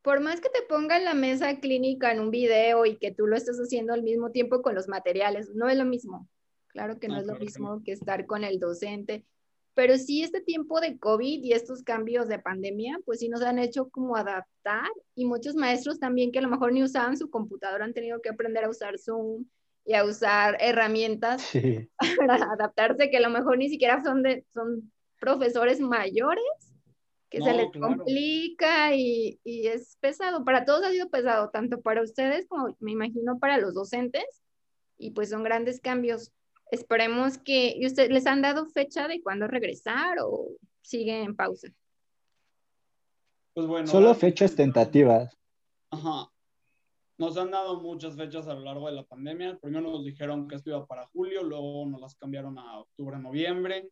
por 0.03 0.21
más 0.21 0.41
que 0.41 0.49
te 0.49 0.63
pongan 0.69 1.05
la 1.05 1.15
mesa 1.15 1.61
clínica 1.61 2.13
en 2.13 2.21
un 2.21 2.31
video 2.31 2.85
y 2.87 2.97
que 2.99 3.13
tú 3.13 3.27
lo 3.27 3.37
estés 3.37 3.59
haciendo 3.59 3.93
al 3.93 4.03
mismo 4.03 4.31
tiempo 4.31 4.63
con 4.63 4.75
los 4.75 4.89
materiales, 4.89 5.51
no 5.55 5.69
es 5.69 5.79
lo 5.79 5.85
mismo. 5.85 6.29
Claro 6.73 6.99
que 6.99 7.09
no, 7.09 7.19
es 7.19 7.27
lo 7.27 7.37
mismo 7.37 7.83
que 7.85 7.93
estar 7.93 8.27
con 8.27 8.45
el 8.45 8.59
docente, 8.59 9.25
pero 9.75 9.97
sí 9.97 10.23
este 10.23 10.41
tiempo 10.41 10.81
de 10.81 10.99
COVID 10.99 11.43
y 11.43 11.53
estos 11.53 11.83
cambios 11.83 12.29
de 12.29 12.39
pandemia, 12.39 12.99
pues 13.05 13.21
sí 13.21 13.29
nos 13.29 13.43
han 13.43 13.59
hecho 13.59 13.89
como 13.91 14.17
adaptar 14.17 14.89
y 15.15 15.25
muchos 15.25 15.55
maestros 15.55 15.99
también 15.99 16.33
que 16.33 16.39
a 16.39 16.43
lo 16.43 16.49
mejor 16.49 16.73
ni 16.73 16.83
usaban 16.83 17.17
su 17.17 17.31
computadora 17.31 17.85
han 17.85 17.95
tenido 17.95 18.21
que 18.21 18.31
aprender 18.31 18.65
a 18.65 18.71
usar 18.71 18.99
Zoom 18.99 19.45
y 19.85 19.95
a 19.95 20.05
usar 20.05 20.57
herramientas 20.61 21.51
para 22.19 22.35
adaptarse 22.35 23.11
que 23.11 23.17
a 23.19 23.23
lo 23.23 23.31
mejor 23.31 23.59
ni 23.59 23.69
siquiera 23.69 24.03
son 24.03 24.23
de 24.23 24.45
son 24.53 24.91
profesores 25.21 25.81
mayores 25.81 26.73
que 27.33 27.41
se 27.41 27.55
les 27.55 27.73
complica 27.73 28.95
y, 28.95 29.41
y, 29.43 29.67
es 29.69 29.97
pesado. 30.01 30.45
Para 30.45 30.67
todos 30.67 30.85
ha 30.85 30.91
sido 30.91 31.09
pesado, 31.09 31.49
tanto 31.49 31.81
para 31.81 32.03
ustedes 32.03 32.47
como 32.47 32.77
me 32.79 32.93
imagino 32.93 33.39
para 33.39 33.57
los 33.57 33.73
docentes. 33.73 34.25
Y 34.99 35.13
pues 35.13 35.31
son 35.31 35.43
grandes 35.43 35.81
cambios. 35.81 36.31
Esperemos 36.73 37.37
que... 37.37 37.75
¿Y 37.77 37.87
ustedes 37.87 38.11
les 38.11 38.27
han 38.27 38.41
dado 38.41 38.65
fecha 38.65 39.07
de 39.07 39.23
cuándo 39.23 39.47
regresar 39.47 40.17
o 40.25 40.49
sigue 40.81 41.23
en 41.23 41.37
pausa? 41.37 41.69
Pues 43.53 43.67
bueno. 43.67 43.87
Solo 43.87 44.15
fechas 44.15 44.57
tentativas. 44.57 45.37
Ajá. 45.91 46.33
Nos 47.19 47.37
han 47.37 47.51
dado 47.51 47.81
muchas 47.83 48.17
fechas 48.17 48.49
a 48.49 48.55
lo 48.55 48.61
largo 48.61 48.87
de 48.87 48.95
la 48.95 49.05
pandemia. 49.05 49.59
Primero 49.59 49.91
nos 49.91 50.03
dijeron 50.03 50.49
que 50.49 50.55
esto 50.55 50.71
iba 50.71 50.87
para 50.87 51.07
julio, 51.09 51.43
luego 51.43 51.85
nos 51.87 52.01
las 52.01 52.17
cambiaron 52.17 52.59
a 52.59 52.79
octubre, 52.79 53.19
noviembre 53.19 53.91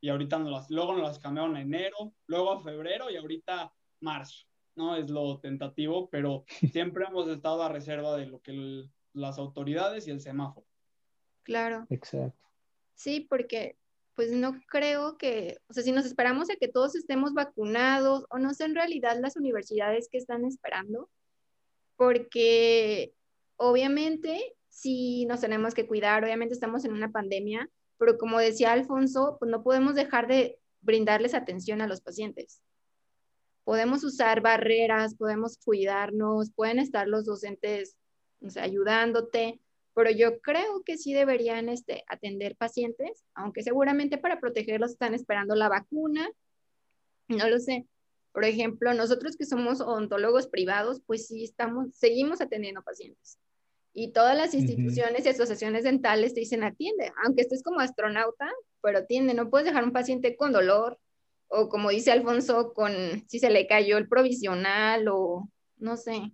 y 0.00 0.08
ahorita 0.08 0.40
nos 0.40 0.50
las, 0.50 0.70
luego 0.70 0.94
nos 0.94 1.02
las 1.02 1.18
cambiaron 1.20 1.54
a 1.54 1.60
enero, 1.60 2.12
luego 2.26 2.50
a 2.50 2.60
febrero 2.60 3.10
y 3.10 3.16
ahorita 3.16 3.72
marzo, 4.00 4.44
¿no? 4.74 4.96
Es 4.96 5.08
lo 5.08 5.38
tentativo, 5.38 6.08
pero 6.10 6.44
siempre 6.72 7.04
hemos 7.08 7.28
estado 7.28 7.62
a 7.62 7.68
reserva 7.68 8.16
de 8.16 8.26
lo 8.26 8.40
que 8.40 8.88
las 9.12 9.38
autoridades 9.38 10.08
y 10.08 10.10
el 10.10 10.20
semáforo. 10.20 10.66
Claro. 11.48 11.86
Exacto. 11.88 12.38
Sí, 12.94 13.26
porque 13.28 13.78
pues 14.14 14.32
no 14.32 14.60
creo 14.68 15.16
que, 15.16 15.56
o 15.68 15.72
sea, 15.72 15.82
si 15.82 15.92
nos 15.92 16.04
esperamos 16.04 16.50
a 16.50 16.56
que 16.56 16.68
todos 16.68 16.94
estemos 16.94 17.32
vacunados, 17.32 18.26
o 18.28 18.38
no 18.38 18.52
sé 18.52 18.64
en 18.64 18.74
realidad 18.74 19.16
las 19.18 19.36
universidades 19.36 20.08
que 20.10 20.18
están 20.18 20.44
esperando, 20.44 21.08
porque 21.96 23.14
obviamente 23.56 24.56
si 24.68 25.24
nos 25.24 25.40
tenemos 25.40 25.72
que 25.72 25.86
cuidar, 25.86 26.22
obviamente 26.22 26.52
estamos 26.52 26.84
en 26.84 26.92
una 26.92 27.10
pandemia, 27.10 27.70
pero 27.96 28.18
como 28.18 28.38
decía 28.38 28.72
Alfonso, 28.72 29.36
pues 29.38 29.50
no 29.50 29.62
podemos 29.62 29.94
dejar 29.94 30.28
de 30.28 30.58
brindarles 30.82 31.32
atención 31.32 31.80
a 31.80 31.86
los 31.86 32.02
pacientes. 32.02 32.60
Podemos 33.64 34.04
usar 34.04 34.42
barreras, 34.42 35.14
podemos 35.14 35.56
cuidarnos, 35.64 36.50
pueden 36.54 36.78
estar 36.78 37.08
los 37.08 37.24
docentes 37.24 37.96
ayudándote, 38.56 39.60
pero 39.98 40.12
yo 40.12 40.40
creo 40.40 40.84
que 40.84 40.96
sí 40.96 41.12
deberían 41.12 41.68
este, 41.68 42.04
atender 42.06 42.54
pacientes, 42.54 43.24
aunque 43.34 43.64
seguramente 43.64 44.16
para 44.16 44.38
protegerlos 44.38 44.92
están 44.92 45.12
esperando 45.12 45.56
la 45.56 45.68
vacuna, 45.68 46.30
no 47.26 47.48
lo 47.48 47.58
sé. 47.58 47.84
Por 48.30 48.44
ejemplo, 48.44 48.94
nosotros 48.94 49.36
que 49.36 49.44
somos 49.44 49.80
odontólogos 49.80 50.46
privados, 50.46 51.02
pues 51.04 51.26
sí 51.26 51.42
estamos, 51.42 51.88
seguimos 51.96 52.40
atendiendo 52.40 52.80
pacientes. 52.84 53.40
Y 53.92 54.12
todas 54.12 54.36
las 54.36 54.54
instituciones 54.54 55.26
y 55.26 55.30
asociaciones 55.30 55.82
dentales 55.82 56.32
te 56.32 56.40
dicen 56.42 56.62
atiende, 56.62 57.10
aunque 57.24 57.42
estés 57.42 57.64
como 57.64 57.80
astronauta, 57.80 58.48
pero 58.80 58.98
atiende, 58.98 59.34
no 59.34 59.50
puedes 59.50 59.66
dejar 59.66 59.82
un 59.82 59.92
paciente 59.92 60.36
con 60.36 60.52
dolor 60.52 60.96
o 61.48 61.68
como 61.68 61.90
dice 61.90 62.12
Alfonso, 62.12 62.72
con 62.72 62.92
si 63.26 63.40
se 63.40 63.50
le 63.50 63.66
cayó 63.66 63.98
el 63.98 64.06
provisional 64.06 65.08
o 65.08 65.50
no 65.78 65.96
sé, 65.96 66.30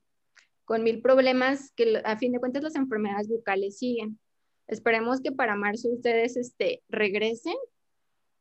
con 0.65 0.83
mil 0.83 1.01
problemas 1.03 1.73
que 1.77 2.01
a 2.05 2.17
fin 2.19 2.33
de 2.33 2.41
cuentas 2.41 2.63
las 2.63 2.77
enfermedades 2.77 3.29
bucales 3.29 3.79
siguen. 3.79 4.19
Esperemos 4.67 5.21
que 5.21 5.33
para 5.33 5.57
marzo 5.57 5.89
ustedes 5.91 6.37
este, 6.37 6.83
regresen. 6.89 7.55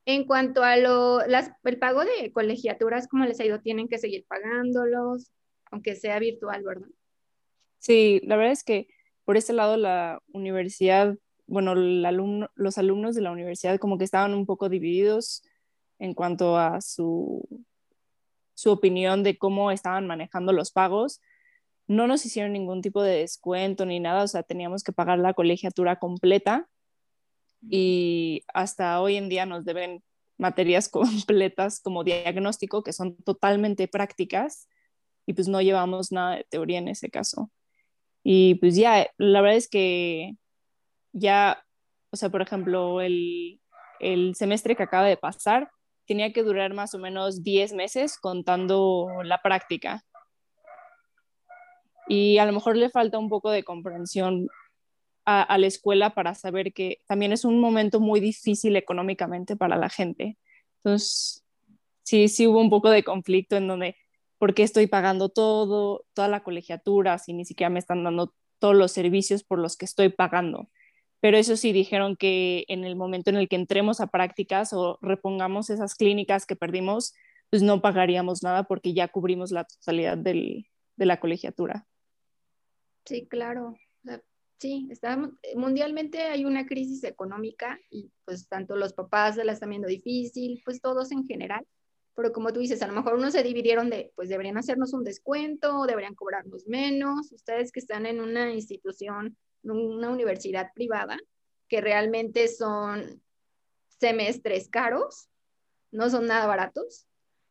En 0.05 0.25
cuanto 0.25 0.63
a 0.63 0.75
lo, 0.77 1.25
las, 1.27 1.51
el 1.63 1.79
pago 1.79 2.03
de 2.03 2.31
colegiaturas, 2.33 3.07
¿cómo 3.07 3.25
les 3.25 3.39
ha 3.39 3.45
ido? 3.45 3.61
Tienen 3.61 3.87
que 3.87 3.97
seguir 3.97 4.25
pagándolos, 4.27 5.31
aunque 5.71 5.95
sea 5.95 6.19
virtual, 6.19 6.63
¿verdad? 6.63 6.89
Sí, 7.79 8.21
la 8.23 8.35
verdad 8.35 8.51
es 8.51 8.63
que 8.63 8.87
por 9.25 9.37
ese 9.37 9.53
lado 9.53 9.77
la 9.77 10.21
universidad, 10.33 11.17
bueno, 11.47 11.75
los 11.75 12.77
alumnos 12.77 13.15
de 13.15 13.21
la 13.21 13.31
universidad 13.31 13.79
como 13.79 13.97
que 13.97 14.03
estaban 14.03 14.33
un 14.33 14.45
poco 14.45 14.69
divididos 14.69 15.43
en 15.99 16.13
cuanto 16.13 16.57
a 16.57 16.81
su, 16.81 17.47
su 18.53 18.71
opinión 18.71 19.23
de 19.23 19.37
cómo 19.37 19.71
estaban 19.71 20.07
manejando 20.07 20.51
los 20.51 20.71
pagos. 20.71 21.21
No 21.93 22.07
nos 22.07 22.25
hicieron 22.25 22.53
ningún 22.53 22.81
tipo 22.81 23.03
de 23.03 23.19
descuento 23.19 23.85
ni 23.85 23.99
nada, 23.99 24.23
o 24.23 24.27
sea, 24.27 24.41
teníamos 24.41 24.83
que 24.83 24.91
pagar 24.91 25.19
la 25.19 25.35
colegiatura 25.35 25.99
completa 25.99 26.67
y 27.61 28.43
hasta 28.53 28.99
hoy 28.99 29.15
en 29.15 29.29
día 29.29 29.45
nos 29.45 29.63
deben 29.63 30.03
materias 30.37 30.89
completas 30.89 31.79
como 31.81 32.03
diagnóstico 32.03 32.83
que 32.83 32.93
son 32.93 33.15
totalmente 33.17 33.87
prácticas 33.87 34.67
y 35.27 35.33
pues 35.33 35.47
no 35.47 35.61
llevamos 35.61 36.11
nada 36.11 36.37
de 36.37 36.47
teoría 36.49 36.79
en 36.79 36.87
ese 36.87 37.09
caso. 37.09 37.51
Y 38.23 38.55
pues 38.55 38.75
ya, 38.75 39.07
la 39.17 39.41
verdad 39.41 39.57
es 39.57 39.69
que 39.69 40.35
ya, 41.11 41.63
o 42.09 42.17
sea, 42.17 42.29
por 42.29 42.41
ejemplo, 42.41 43.01
el, 43.01 43.61
el 43.99 44.33
semestre 44.35 44.75
que 44.75 44.83
acaba 44.83 45.05
de 45.05 45.17
pasar 45.17 45.69
tenía 46.07 46.33
que 46.33 46.43
durar 46.43 46.73
más 46.73 46.95
o 46.95 46.99
menos 46.99 47.43
10 47.43 47.73
meses 47.73 48.17
contando 48.17 49.07
la 49.23 49.41
práctica. 49.41 50.03
Y 52.07 52.37
a 52.37 52.45
lo 52.45 52.53
mejor 52.53 52.77
le 52.77 52.89
falta 52.89 53.17
un 53.17 53.29
poco 53.29 53.51
de 53.51 53.63
comprensión 53.63 54.47
a, 55.25 55.57
la 55.57 55.67
escuela 55.67 56.13
para 56.13 56.35
saber 56.35 56.73
que 56.73 56.99
también 57.07 57.31
es 57.31 57.45
un 57.45 57.59
momento 57.59 57.99
muy 57.99 58.19
difícil 58.19 58.75
económicamente 58.75 59.55
para 59.55 59.77
la 59.77 59.89
gente. 59.89 60.37
Entonces, 60.77 61.43
sí, 62.03 62.27
sí 62.27 62.47
hubo 62.47 62.59
un 62.59 62.69
poco 62.69 62.89
de 62.89 63.03
conflicto 63.03 63.55
en 63.55 63.67
donde 63.67 63.95
¿por 64.37 64.53
qué 64.53 64.63
estoy 64.63 64.87
pagando 64.87 65.29
todo, 65.29 66.05
toda 66.13 66.27
la 66.27 66.43
colegiatura 66.43 67.17
si 67.17 67.33
ni 67.33 67.45
siquiera 67.45 67.69
me 67.69 67.79
están 67.79 68.03
dando 68.03 68.33
todos 68.59 68.75
los 68.75 68.91
servicios 68.91 69.43
por 69.43 69.59
los 69.59 69.77
que 69.77 69.85
estoy 69.85 70.09
pagando? 70.09 70.69
Pero 71.21 71.37
eso 71.37 71.55
sí, 71.55 71.71
dijeron 71.71 72.17
que 72.17 72.65
en 72.67 72.83
el 72.83 72.97
momento 72.97 73.29
en 73.29 73.37
el 73.37 73.47
que 73.47 73.55
entremos 73.55 74.01
a 74.01 74.07
prácticas 74.07 74.73
o 74.73 74.99
repongamos 75.01 75.69
esas 75.69 75.95
clínicas 75.95 76.45
que 76.45 76.57
perdimos, 76.57 77.13
pues 77.49 77.63
no 77.63 77.81
pagaríamos 77.81 78.43
nada 78.43 78.63
porque 78.63 78.93
ya 78.93 79.07
cubrimos 79.07 79.51
la 79.51 79.63
totalidad 79.63 80.17
del, 80.17 80.67
de 80.97 81.05
la 81.05 81.21
colegiatura. 81.21 81.87
Sí, 83.05 83.27
claro. 83.27 83.75
Sí, 84.59 84.87
está, 84.91 85.17
mundialmente 85.55 86.21
hay 86.21 86.45
una 86.45 86.65
crisis 86.65 87.03
económica 87.03 87.77
y 87.89 88.09
pues 88.23 88.47
tanto 88.47 88.77
los 88.77 88.93
papás 88.93 89.35
se 89.35 89.43
la 89.43 89.51
están 89.51 89.71
viendo 89.71 89.89
difícil, 89.89 90.61
pues 90.63 90.79
todos 90.79 91.11
en 91.11 91.27
general 91.27 91.65
pero 92.15 92.31
como 92.31 92.53
tú 92.53 92.59
dices, 92.59 92.81
a 92.81 92.87
lo 92.87 92.93
mejor 92.93 93.15
unos 93.15 93.33
se 93.33 93.43
dividieron 93.43 93.89
de, 93.89 94.11
pues 94.15 94.29
deberían 94.29 94.57
hacernos 94.57 94.93
un 94.93 95.03
descuento, 95.03 95.85
deberían 95.85 96.15
cobrarnos 96.15 96.67
menos, 96.67 97.31
ustedes 97.31 97.71
que 97.71 97.79
están 97.79 98.05
en 98.05 98.21
una 98.21 98.53
institución, 98.53 99.37
una 99.63 100.09
universidad 100.09 100.71
privada, 100.75 101.17
que 101.67 101.81
realmente 101.81 102.47
son 102.47 103.23
semestres 103.87 104.69
caros, 104.69 105.29
no 105.91 106.09
son 106.09 106.27
nada 106.27 106.45
baratos, 106.45 107.07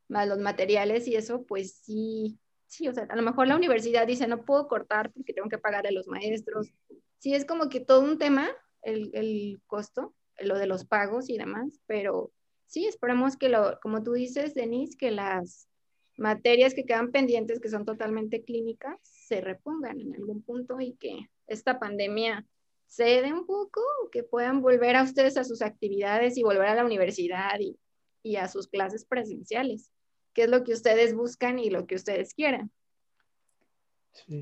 más 0.09 0.29
los 0.29 0.39
materiales 0.39 1.09
y 1.09 1.17
eso, 1.17 1.45
pues 1.45 1.75
sí, 1.83 2.39
sí, 2.73 2.89
o 2.89 2.95
sea, 2.95 3.07
a 3.11 3.17
lo 3.17 3.23
mejor 3.23 3.47
la 3.47 3.57
universidad 3.57 4.07
dice, 4.07 4.27
no 4.27 4.47
puedo 4.47 4.67
cortar 4.67 5.13
porque 5.13 5.35
tengo 5.35 5.51
que 5.51 5.59
pagar 5.59 5.87
a 5.87 5.93
los 5.93 6.09
maestros. 6.09 6.73
Sí, 7.19 7.35
es 7.35 7.45
como 7.45 7.69
que 7.69 7.81
todo 7.81 8.01
un 8.01 8.19
tema, 8.19 8.49
el, 8.83 9.11
el 9.13 9.61
costo, 9.67 10.15
lo 10.39 10.57
de 10.57 10.67
los 10.67 10.87
pagos 10.87 11.29
y 11.29 11.37
demás, 11.37 11.81
pero 11.87 12.33
sí, 12.67 12.87
esperemos 12.87 13.37
que, 13.37 13.51
lo, 13.51 13.79
como 13.83 14.03
tú 14.03 14.15
dices, 14.15 14.55
Denise, 14.55 14.97
que 14.97 15.11
las 15.11 15.69
materias 16.17 16.73
que 16.73 16.87
quedan 16.87 17.13
pendientes, 17.13 17.61
que 17.61 17.69
son 17.69 17.85
totalmente 17.85 18.43
clínicas, 18.43 18.99
se 19.03 19.43
repongan 19.43 20.01
en 20.01 20.15
algún 20.15 20.43
punto 20.43 20.81
y 20.81 20.95
que 20.95 21.29
esta 21.47 21.79
pandemia 21.79 22.47
cede 22.87 23.35
un 23.35 23.45
poco, 23.45 23.83
que 24.11 24.23
puedan 24.23 24.63
volver 24.63 24.97
a 24.97 25.03
ustedes 25.03 25.37
a 25.37 25.45
sus 25.45 25.61
actividades 25.61 26.39
y 26.39 26.43
volver 26.43 26.69
a 26.69 26.75
la 26.75 26.87
universidad 26.87 27.61
y, 27.61 27.79
y 28.23 28.37
a 28.37 28.49
sus 28.49 28.67
clases 28.67 29.05
presenciales, 29.05 29.91
que 30.33 30.45
es 30.45 30.49
lo 30.49 30.65
que 30.65 30.73
ustedes 30.73 31.15
buscan 31.15 31.59
y 31.59 31.71
lo 31.71 31.87
que 31.87 31.95
ustedes 31.95 32.35
quieren. 32.35 32.71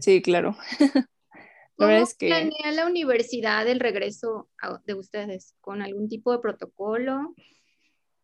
Sí, 0.00 0.23
claro. 0.23 0.56
¿Cómo 1.76 1.90
es 1.90 2.14
que... 2.14 2.26
planea 2.26 2.73
la 2.73 2.87
universidad 2.87 3.66
el 3.66 3.80
regreso 3.80 4.50
de 4.85 4.94
ustedes? 4.94 5.54
¿Con 5.61 5.80
algún 5.80 6.09
tipo 6.09 6.32
de 6.32 6.38
protocolo? 6.38 7.35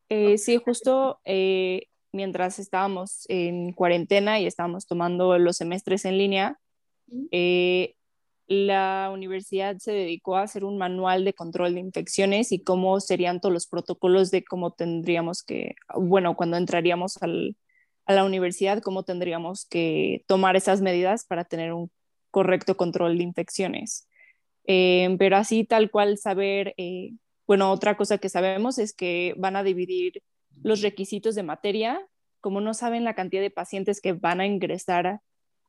Eh, 0.09 0.37
sí, 0.39 0.59
justo 0.59 1.21
eh, 1.25 1.89
mientras 2.13 2.59
estábamos 2.59 3.25
en 3.29 3.73
cuarentena 3.73 4.39
y 4.41 4.47
estábamos 4.47 4.87
tomando 4.87 5.39
los 5.39 5.57
semestres 5.57 6.05
en 6.05 6.19
línea, 6.19 6.61
eh, 7.31 7.96
la 8.47 9.11
universidad 9.13 9.77
se 9.79 9.93
dedicó 9.93 10.37
a 10.37 10.43
hacer 10.43 10.65
un 10.65 10.79
manual 10.79 11.25
de 11.25 11.33
control 11.33 11.75
de 11.75 11.81
infecciones 11.81 12.53
y 12.53 12.63
cómo 12.63 13.01
serían 13.01 13.41
todos 13.41 13.53
los 13.53 13.67
protocolos 13.67 14.31
de 14.31 14.45
cómo 14.45 14.73
tendríamos 14.73 15.43
que, 15.43 15.75
bueno, 15.97 16.37
cuando 16.37 16.57
entraríamos 16.57 17.21
al, 17.23 17.57
a 18.07 18.13
la 18.13 18.25
universidad, 18.25 18.83
cómo 18.83 19.03
tendríamos 19.03 19.67
que 19.67 20.25
tomar 20.27 20.55
esas 20.57 20.81
medidas 20.81 21.25
para 21.27 21.45
tener 21.45 21.73
un 21.73 21.91
correcto 22.31 22.77
control 22.77 23.19
de 23.19 23.25
infecciones. 23.25 24.09
Eh, 24.67 25.15
pero 25.19 25.37
así 25.37 25.65
tal 25.65 25.91
cual 25.91 26.19
saber, 26.19 26.75
eh, 26.77 27.13
bueno, 27.47 27.71
otra 27.73 27.97
cosa 27.97 28.19
que 28.19 28.29
sabemos 28.29 28.79
es 28.79 28.93
que 28.93 29.35
van 29.39 29.57
a 29.57 29.65
dividir 29.65 30.23
los 30.63 30.83
requisitos 30.83 31.35
de 31.35 31.43
materia, 31.43 32.01
como 32.41 32.61
no 32.61 32.75
saben 32.75 33.05
la 33.05 33.15
cantidad 33.15 33.43
de 33.43 33.51
pacientes 33.51 34.01
que 34.01 34.13
van 34.13 34.41
a 34.41 34.47
ingresar 34.47 35.21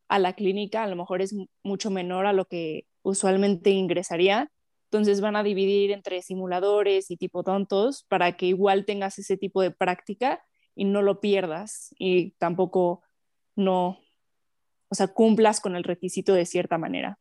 a 0.07 0.19
la 0.19 0.33
clínica, 0.33 0.83
a 0.83 0.87
lo 0.87 0.95
mejor 0.95 1.21
es 1.21 1.35
mucho 1.63 1.89
menor 1.91 2.25
a 2.25 2.33
lo 2.33 2.45
que 2.45 2.85
usualmente 3.01 3.71
ingresaría. 3.71 4.51
Entonces 4.89 5.19
van 5.19 5.35
a 5.35 5.43
dividir 5.43 5.91
entre 5.91 6.21
simuladores 6.21 7.11
y 7.11 7.17
tipo 7.17 7.43
tontos 7.43 8.05
para 8.07 8.37
que 8.37 8.45
igual 8.45 8.85
tengas 8.85 9.19
ese 9.19 9.37
tipo 9.37 9.61
de 9.61 9.71
práctica 9.71 10.43
y 10.75 10.85
no 10.85 11.01
lo 11.01 11.19
pierdas 11.19 11.93
y 11.97 12.31
tampoco 12.37 13.03
no, 13.55 13.99
o 14.89 14.95
sea, 14.95 15.07
cumplas 15.07 15.59
con 15.59 15.75
el 15.75 15.83
requisito 15.83 16.33
de 16.33 16.45
cierta 16.45 16.77
manera. 16.77 17.19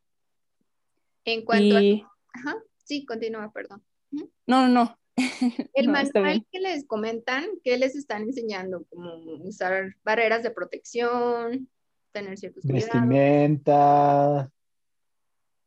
En 1.25 1.45
cuanto 1.45 1.76
a... 1.76 1.81
Ajá, 1.81 2.62
sí, 2.85 3.05
continúa, 3.05 3.50
perdón. 3.52 3.83
No, 4.11 4.28
no, 4.47 4.69
no. 4.69 4.99
El 5.75 5.88
manual 5.88 6.47
que 6.52 6.61
les 6.61 6.87
comentan, 6.87 7.47
¿qué 7.64 7.78
les 7.78 7.97
están 7.97 8.23
enseñando? 8.23 8.85
Como 8.90 9.16
usar 9.43 9.97
barreras 10.05 10.43
de 10.43 10.50
protección, 10.50 11.69
tener 12.16 12.38
ciertos 12.38 12.64
Vestimenta. 12.64 14.50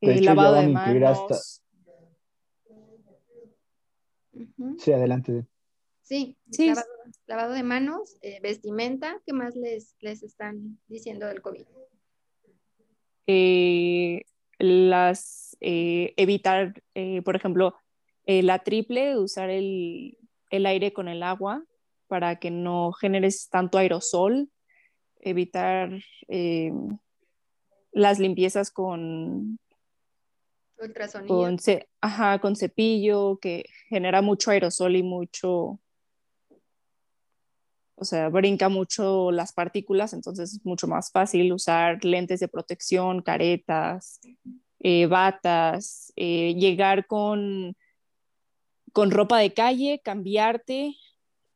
De 0.01 0.21
lavado 0.21 0.55
de 0.55 0.67
manos. 0.69 1.61
Sí, 4.79 4.91
adelante. 4.91 5.45
Sí, 6.01 6.37
sí. 6.49 6.73
Lavado, 7.27 7.53
de 7.53 7.61
manos, 7.61 8.17
eh, 8.21 8.39
vestimenta, 8.41 9.21
¿qué 9.25 9.33
más 9.33 9.55
les, 9.55 9.95
les 9.99 10.23
están 10.23 10.79
diciendo 10.87 11.27
del 11.27 11.41
COVID? 11.41 11.65
Eh, 13.27 14.23
las 14.57 15.55
eh, 15.61 16.15
evitar, 16.17 16.81
por 17.23 17.35
ejemplo, 17.35 17.75
la 18.25 18.59
triple, 18.59 19.19
usar 19.19 19.51
el, 19.51 20.17
el, 20.49 20.65
aire 20.65 20.93
con 20.93 21.07
el 21.07 21.21
agua 21.21 21.63
para 22.07 22.37
que 22.37 22.49
no 22.49 22.91
generes 22.93 23.49
tanto 23.49 23.77
aerosol, 23.77 24.49
evitar 25.19 25.91
las 27.91 28.19
limpiezas 28.19 28.71
con 28.71 29.59
con, 31.27 31.57
ajá, 32.01 32.39
con 32.39 32.55
cepillo, 32.55 33.38
que 33.39 33.65
genera 33.89 34.21
mucho 34.21 34.51
aerosol 34.51 34.95
y 34.95 35.03
mucho, 35.03 35.79
o 37.95 38.05
sea, 38.05 38.29
brinca 38.29 38.69
mucho 38.69 39.31
las 39.31 39.51
partículas, 39.51 40.13
entonces 40.13 40.53
es 40.53 40.65
mucho 40.65 40.88
más 40.88 41.11
fácil 41.11 41.51
usar 41.51 42.03
lentes 42.05 42.39
de 42.39 42.47
protección, 42.47 43.21
caretas, 43.21 44.21
eh, 44.79 45.05
batas, 45.07 46.13
eh, 46.15 46.55
llegar 46.55 47.07
con, 47.07 47.75
con 48.93 49.11
ropa 49.11 49.39
de 49.39 49.53
calle, 49.53 49.99
cambiarte 50.01 50.95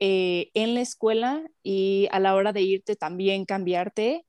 eh, 0.06 0.52
en 0.54 0.74
la 0.74 0.82
escuela 0.82 1.50
y 1.62 2.10
a 2.12 2.20
la 2.20 2.36
hora 2.36 2.52
de 2.52 2.62
irte 2.62 2.96
también 2.98 3.46
cambiarte 3.46 4.26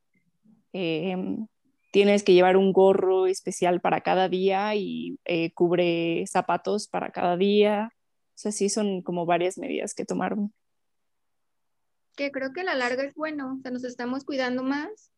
tienes 1.95 2.25
que 2.25 2.35
llevar 2.35 2.57
un 2.57 2.73
gorro 2.73 3.28
especial 3.28 3.81
para 3.81 4.00
cada 4.00 4.28
día 4.28 4.75
y 4.75 5.21
eh, 5.25 5.52
cubre 5.52 6.25
zapatos 6.26 6.88
para 6.88 7.12
cada 7.12 7.37
día. 7.37 7.93
O 7.93 8.33
sea, 8.35 8.50
sí 8.50 8.69
son 8.69 9.00
como 9.00 9.26
varias 9.26 9.59
medidas 9.59 9.95
que 9.95 10.04
tomaron. 10.04 10.52
Que 12.16 12.33
creo 12.33 12.52
que 12.52 12.62
a 12.62 12.64
la 12.64 12.75
larga 12.75 13.04
es 13.04 13.14
bueno, 13.14 13.54
o 13.54 13.62
sea, 13.62 13.71
nos 13.71 13.85
estamos 13.85 14.25
cuidando 14.25 14.64
más 14.64 15.12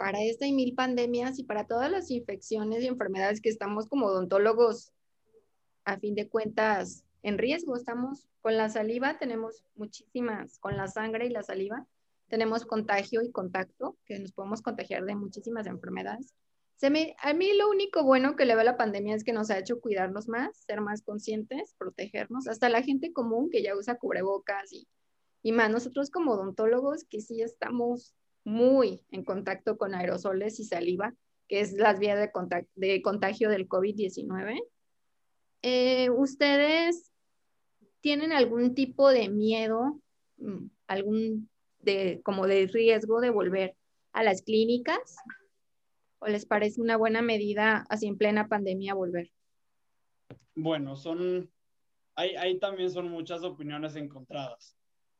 para 0.00 0.20
esta 0.24 0.48
y 0.48 0.52
mil 0.52 0.74
pandemias 0.74 1.38
y 1.38 1.44
para 1.44 1.68
todas 1.68 1.88
las 1.88 2.10
infecciones 2.10 2.82
y 2.82 2.88
enfermedades 2.88 3.40
que 3.40 3.48
estamos 3.48 3.86
como 3.86 4.06
odontólogos, 4.06 4.90
a 5.84 5.96
fin 6.00 6.16
de 6.16 6.28
cuentas, 6.28 7.04
en 7.22 7.38
riesgo. 7.38 7.76
Estamos 7.76 8.28
con 8.40 8.56
la 8.56 8.68
saliva, 8.68 9.18
tenemos 9.18 9.64
muchísimas, 9.74 10.58
con 10.58 10.76
la 10.76 10.88
sangre 10.88 11.26
y 11.26 11.30
la 11.30 11.42
saliva, 11.42 11.86
tenemos 12.28 12.64
contagio 12.64 13.22
y 13.22 13.30
contacto, 13.30 13.96
que 14.04 14.18
nos 14.18 14.32
podemos 14.32 14.62
contagiar 14.62 15.04
de 15.04 15.14
muchísimas 15.14 15.66
enfermedades. 15.66 16.34
Se 16.76 16.90
me, 16.90 17.14
a 17.20 17.32
mí 17.32 17.52
lo 17.56 17.70
único 17.70 18.02
bueno 18.02 18.34
que 18.34 18.44
le 18.44 18.54
veo 18.54 18.62
a 18.62 18.64
la 18.64 18.76
pandemia 18.76 19.14
es 19.14 19.22
que 19.22 19.32
nos 19.32 19.50
ha 19.50 19.58
hecho 19.58 19.80
cuidarnos 19.80 20.28
más, 20.28 20.56
ser 20.56 20.80
más 20.80 21.02
conscientes, 21.02 21.74
protegernos, 21.78 22.48
hasta 22.48 22.68
la 22.68 22.82
gente 22.82 23.12
común 23.12 23.50
que 23.50 23.62
ya 23.62 23.76
usa 23.76 23.98
cubrebocas 23.98 24.72
y, 24.72 24.88
y 25.42 25.52
más 25.52 25.70
nosotros 25.70 26.10
como 26.10 26.32
odontólogos 26.32 27.04
que 27.04 27.20
sí 27.20 27.42
estamos 27.42 28.14
muy 28.44 29.04
en 29.10 29.24
contacto 29.24 29.76
con 29.78 29.94
aerosoles 29.94 30.58
y 30.58 30.64
saliva, 30.64 31.14
que 31.48 31.60
es 31.60 31.74
las 31.74 32.00
vías 32.00 32.18
de, 32.18 32.66
de 32.74 33.02
contagio 33.02 33.48
del 33.48 33.68
COVID-19. 33.68 34.60
Eh, 35.62 36.10
¿Ustedes 36.10 37.11
tienen 38.02 38.32
algún 38.32 38.74
tipo 38.74 39.08
de 39.08 39.30
miedo, 39.30 39.98
mm, 40.36 40.66
algún 40.88 41.48
de, 41.78 42.20
como 42.22 42.46
de 42.46 42.66
riesgo 42.66 43.20
de 43.20 43.30
volver 43.30 43.76
a 44.12 44.22
las 44.22 44.42
clínicas? 44.42 45.16
¿O 46.18 46.26
les 46.26 46.44
parece 46.44 46.80
una 46.80 46.96
buena 46.96 47.22
medida 47.22 47.86
así 47.88 48.06
en 48.06 48.18
plena 48.18 48.48
pandemia 48.48 48.94
volver? 48.94 49.30
Bueno, 50.54 50.96
son, 50.96 51.50
ahí, 52.14 52.58
también 52.58 52.90
son 52.90 53.08
muchas 53.08 53.42
opiniones 53.42 53.96
encontradas, 53.96 54.76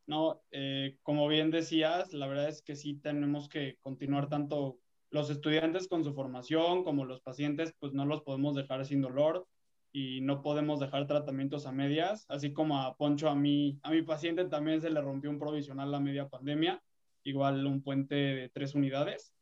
¿no? 0.07 0.43
Eh, 0.51 0.99
como 1.03 1.27
bien 1.27 1.51
decías, 1.51 2.13
la 2.13 2.27
verdad 2.27 2.49
es 2.49 2.63
que 2.63 2.77
sí 2.77 2.95
tenemos 2.95 3.49
que 3.49 3.77
continuar 3.81 4.29
tanto 4.29 4.79
los 5.11 5.31
estudiantes 5.31 5.89
con 5.89 6.05
su 6.05 6.15
formación 6.15 6.85
como 6.85 7.05
los 7.05 7.21
pacientes, 7.21 7.75
pues 7.79 7.93
no 7.93 8.07
los 8.07 8.23
podemos 8.23 8.55
dejar 8.55 8.85
sin 8.85 9.01
dolor 9.01 9.47
y 9.93 10.23
no 10.23 10.41
podemos 10.41 10.81
dejar 10.81 11.07
tratamientos 11.07 11.67
a 11.67 11.73
medias, 11.73 12.25
así 12.29 12.53
como 12.53 12.79
a 12.79 12.97
Poncho, 12.97 13.29
a 13.29 13.35
mí, 13.35 13.79
a 13.83 13.91
mi 13.91 14.03
paciente 14.03 14.47
también 14.47 14.81
se 14.81 14.91
le 14.91 15.01
rompió 15.03 15.31
un 15.31 15.39
provisional 15.39 15.91
la 15.91 16.01
media 16.01 16.29
pandemia, 16.29 16.83
igual 17.25 17.67
un 17.67 17.83
puente 17.83 18.15
de 18.15 18.49
tres 18.49 18.75
unidades. 18.75 19.35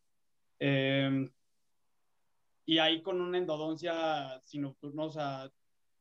Em, 0.59 1.31
y 2.67 2.79
ahí 2.79 3.01
con 3.03 3.21
una 3.21 3.39
endodoncia 3.39 4.41
sin 4.43 4.63
nocturno, 4.63 5.05
o 5.07 5.11
sea, 5.11 5.51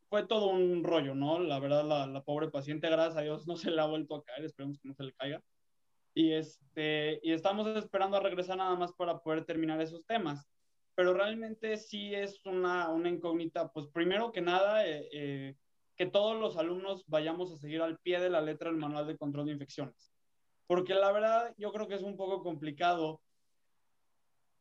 fue 0.10 0.26
todo 0.26 0.48
un 0.48 0.84
rollo, 0.84 1.14
¿no? 1.14 1.40
La 1.40 1.60
verdad, 1.60 1.86
la, 1.86 2.08
la, 2.08 2.24
pobre 2.24 2.50
paciente, 2.50 2.90
gracias 2.90 3.18
a 3.18 3.22
Dios, 3.22 3.48
no 3.48 3.56
se 3.56 3.72
le 3.72 3.80
ha 3.82 3.86
vuelto 3.86 4.16
a 4.16 4.24
caer, 4.24 4.46
esperemos 4.46 4.80
que 4.80 4.88
no 4.88 4.96
se 4.96 5.04
le 5.04 5.14
caiga. 5.14 5.42
Y, 6.16 6.34
este, 6.34 7.20
y 7.24 7.32
estamos 7.34 7.68
esperando 7.78 8.18
a 8.18 8.20
regresar 8.20 8.58
nada 8.58 8.76
más 8.76 8.94
para 8.94 9.20
poder 9.20 9.46
terminar 9.46 9.80
esos 9.82 10.04
temas 10.06 10.50
pero 11.00 11.14
realmente 11.14 11.78
sí 11.78 12.14
es 12.14 12.46
una, 12.46 12.90
una 12.90 13.08
incógnita, 13.08 13.72
pues 13.72 13.88
primero 13.88 14.34
que 14.34 14.42
nada, 14.42 14.86
eh, 14.86 15.08
eh, 15.14 15.56
que 15.96 16.08
todos 16.08 16.38
los 16.38 16.58
alumnos 16.58 17.06
vayamos 17.08 17.54
a 17.54 17.56
seguir 17.56 17.82
al 17.82 17.98
pie 18.00 18.20
de 18.20 18.30
la 18.30 18.42
letra 18.42 18.70
el 18.70 18.76
manual 18.76 19.08
de 19.08 19.16
control 19.16 19.46
de 19.46 19.54
infecciones, 19.54 20.12
porque 20.68 20.94
la 20.94 21.14
verdad 21.14 21.54
yo 21.58 21.72
creo 21.72 21.88
que 21.88 21.96
es 21.96 22.02
un 22.02 22.18
poco 22.18 22.44
complicado. 22.44 23.22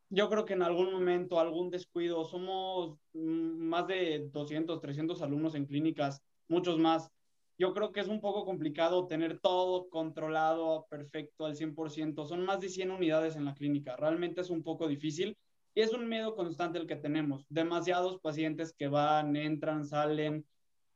Yo 0.07 0.29
creo 0.29 0.45
que 0.45 0.53
en 0.53 0.61
algún 0.61 0.93
momento, 0.93 1.41
algún 1.41 1.69
descuido, 1.69 2.23
somos 2.23 2.97
más 3.11 3.87
de 3.87 4.29
200, 4.31 4.79
300 4.79 5.21
alumnos 5.21 5.55
en 5.55 5.65
clínicas, 5.65 6.21
muchos 6.47 6.79
más. 6.79 7.11
Yo 7.57 7.73
creo 7.73 7.91
que 7.91 7.99
es 7.99 8.07
un 8.07 8.21
poco 8.21 8.45
complicado 8.45 9.07
tener 9.07 9.41
todo 9.41 9.89
controlado 9.89 10.87
perfecto 10.89 11.45
al 11.45 11.57
100%. 11.57 12.25
Son 12.25 12.45
más 12.45 12.61
de 12.61 12.69
100 12.69 12.91
unidades 12.91 13.35
en 13.35 13.43
la 13.43 13.55
clínica. 13.55 13.97
Realmente 13.97 14.39
es 14.39 14.49
un 14.49 14.63
poco 14.63 14.87
difícil 14.87 15.35
y 15.73 15.81
es 15.81 15.93
un 15.93 16.07
miedo 16.09 16.35
constante 16.35 16.79
el 16.79 16.87
que 16.87 16.95
tenemos. 16.95 17.45
Demasiados 17.49 18.19
pacientes 18.19 18.73
que 18.73 18.87
van, 18.87 19.35
entran, 19.35 19.85
salen, 19.85 20.45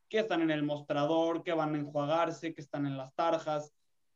que 0.10 0.20
están 0.20 0.42
en 0.42 0.52
el 0.52 0.64
mostrador, 0.64 1.44
que 1.44 1.54
van 1.54 1.76
a 1.76 1.80
enjuagarse, 1.80 2.54
que 2.54 2.62
están 2.62 2.86
en 2.86 2.98
las 2.98 3.14
tarjas. 3.16 3.74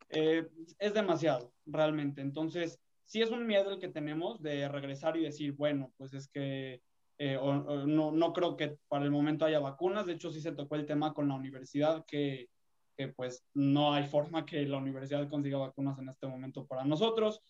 Eh, 0.10 0.48
es 0.80 0.94
demasiado, 0.94 1.54
realmente. 1.66 2.22
Entonces, 2.22 2.80
sí 3.06 3.22
es 3.22 3.32
un 3.32 3.48
miedo 3.48 3.72
el 3.72 3.80
que 3.80 3.88
tenemos 3.88 4.42
de 4.42 4.68
regresar 4.68 5.18
y 5.18 5.24
decir, 5.24 5.54
bueno, 5.54 5.92
pues 5.98 6.14
es 6.14 6.28
que 6.28 6.82
eh, 7.18 7.40
no, 7.42 8.12
no 8.12 8.34
creo 8.34 8.56
que 8.58 8.78
para 8.88 9.06
el 9.06 9.12
momento 9.12 9.46
haya 9.46 9.60
vacunas. 9.60 10.06
De 10.06 10.14
hecho, 10.14 10.32
sí 10.32 10.42
se 10.42 10.52
tocó 10.52 10.76
el 10.76 10.86
tema 10.86 11.14
con 11.14 11.28
la 11.28 11.36
universidad, 11.36 12.06
que, 12.06 12.50
que 12.96 13.08
pues 13.10 13.44
no 13.54 13.94
hay 13.94 14.06
forma 14.06 14.46
que 14.46 14.66
la 14.66 14.78
universidad 14.78 15.28
consiga 15.30 15.58
vacunas 15.58 15.98
en 16.00 16.10
este 16.10 16.28
momento 16.28 16.66
para 16.66 16.84
nosotros. 16.84 17.42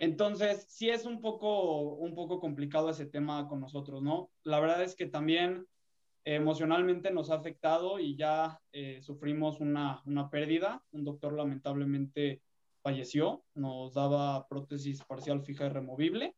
Entonces, 0.00 0.64
sí 0.70 0.88
es 0.88 1.04
un 1.04 1.20
poco, 1.20 1.82
un 1.82 2.14
poco 2.14 2.40
complicado 2.40 2.88
ese 2.88 3.04
tema 3.04 3.46
con 3.46 3.60
nosotros, 3.60 4.02
¿no? 4.02 4.30
La 4.44 4.58
verdad 4.58 4.82
es 4.82 4.96
que 4.96 5.04
también 5.04 5.66
emocionalmente 6.24 7.10
nos 7.10 7.30
ha 7.30 7.34
afectado 7.34 7.98
y 7.98 8.16
ya 8.16 8.58
eh, 8.72 9.02
sufrimos 9.02 9.60
una, 9.60 10.00
una, 10.06 10.30
pérdida. 10.30 10.82
Un 10.92 11.04
doctor 11.04 11.34
lamentablemente 11.34 12.40
falleció, 12.82 13.44
nos 13.54 13.92
daba 13.92 14.48
prótesis 14.48 15.04
parcial 15.04 15.42
fija 15.42 15.66
y 15.66 15.68
removible 15.68 16.34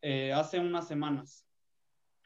eh, 0.00 0.32
hace 0.32 0.58
unas 0.58 0.88
semanas. 0.88 1.46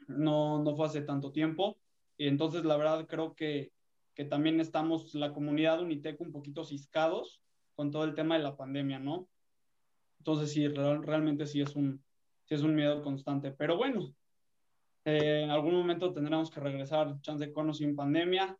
No, 0.06 0.62
no 0.62 0.76
fue 0.76 0.86
hace 0.86 1.02
tanto 1.02 1.32
tiempo. 1.32 1.76
Y 2.16 2.28
entonces, 2.28 2.64
la 2.64 2.76
verdad, 2.76 3.08
creo 3.08 3.34
que, 3.34 3.72
que 4.14 4.24
también 4.24 4.60
estamos, 4.60 5.12
la 5.12 5.32
comunidad 5.32 5.82
Unitec, 5.82 6.20
un 6.20 6.30
poquito 6.30 6.64
ciscados 6.64 7.42
con 7.74 7.90
todo 7.90 8.04
el 8.04 8.14
tema 8.14 8.36
de 8.36 8.44
la 8.44 8.56
pandemia, 8.56 9.00
¿no? 9.00 9.28
Entonces 10.26 10.50
sí, 10.52 10.66
realmente 10.66 11.46
sí 11.46 11.60
es, 11.60 11.76
un, 11.76 12.02
sí 12.46 12.56
es 12.56 12.62
un 12.62 12.74
miedo 12.74 13.00
constante. 13.02 13.52
Pero 13.52 13.76
bueno, 13.76 14.12
Eh, 15.08 15.42
en 15.44 15.50
algún 15.50 15.72
momento 15.72 16.12
tendremos 16.12 16.50
que 16.50 16.58
regresar, 16.58 17.20
chance 17.20 17.52
con 17.52 17.70
o 17.70 17.72
sin 17.72 17.94
pandemia. 17.94 18.58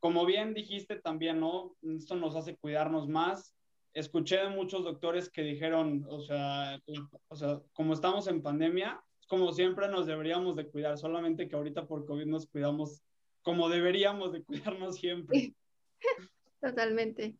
Como 0.00 0.26
bien 0.26 0.52
dijiste 0.52 0.96
también, 1.00 1.40
¿no? 1.40 1.74
Esto 1.80 2.14
nos 2.14 2.36
hace 2.36 2.58
cuidarnos 2.58 3.08
más. 3.08 3.54
Escuché 3.94 4.36
de 4.36 4.50
muchos 4.50 4.84
doctores 4.84 5.30
que 5.30 5.40
dijeron, 5.40 6.04
o 6.10 6.20
sea, 6.20 6.78
o 7.28 7.36
sea, 7.36 7.62
como 7.72 7.94
estamos 7.94 8.26
en 8.28 8.42
pandemia, 8.42 9.02
como 9.28 9.50
siempre 9.52 9.88
nos 9.88 10.04
deberíamos 10.04 10.56
de 10.56 10.66
cuidar, 10.68 10.98
solamente 10.98 11.48
que 11.48 11.56
ahorita 11.56 11.86
por 11.86 12.04
COVID 12.04 12.26
nos 12.26 12.46
cuidamos 12.46 13.00
como 13.40 13.70
deberíamos 13.70 14.32
de 14.32 14.42
cuidarnos 14.44 14.96
siempre. 14.96 15.54
Totalmente. 16.60 17.34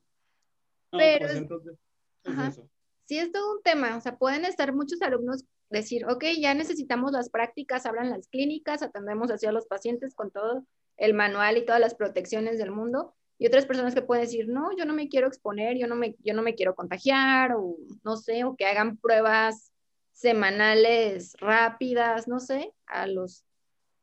No, 0.91 0.99
Pero 1.01 1.19
pues 1.19 1.33
es- 1.33 1.37
entonces, 1.39 1.79
es 2.25 2.39
eso. 2.49 2.71
Sí, 3.09 3.19
es 3.19 3.33
todo 3.33 3.55
un 3.57 3.63
tema. 3.63 3.97
O 3.97 4.01
sea, 4.03 4.19
pueden 4.19 4.45
estar 4.45 4.75
muchos 4.75 5.01
alumnos 5.01 5.47
decir, 5.71 6.05
ok, 6.07 6.25
ya 6.39 6.53
necesitamos 6.53 7.11
las 7.13 7.31
prácticas, 7.31 7.87
hablan 7.87 8.11
las 8.11 8.29
clínicas, 8.29 8.83
atendemos 8.83 9.31
así 9.31 9.47
a 9.47 9.53
los 9.53 9.67
pacientes 9.67 10.15
con 10.15 10.31
todo 10.31 10.67
el 10.99 11.15
manual 11.15 11.57
y 11.57 11.65
todas 11.65 11.81
las 11.81 11.95
protecciones 11.95 12.59
del 12.59 12.71
mundo. 12.71 13.15
Y 13.39 13.47
otras 13.47 13.65
personas 13.65 13.95
que 13.95 14.03
pueden 14.03 14.25
decir, 14.25 14.49
no, 14.49 14.77
yo 14.77 14.85
no 14.85 14.93
me 14.93 15.09
quiero 15.09 15.27
exponer, 15.27 15.79
yo 15.79 15.87
no 15.87 15.95
me, 15.95 16.17
yo 16.19 16.35
no 16.35 16.43
me 16.43 16.55
quiero 16.55 16.75
contagiar, 16.75 17.55
o 17.57 17.77
no 18.05 18.19
sé, 18.19 18.45
o 18.45 18.57
que 18.57 18.67
hagan 18.67 18.99
pruebas 18.99 19.73
semanales 20.13 21.35
rápidas, 21.39 22.29
no 22.29 22.41
sé, 22.41 22.75
a 22.87 23.07
los, 23.07 23.43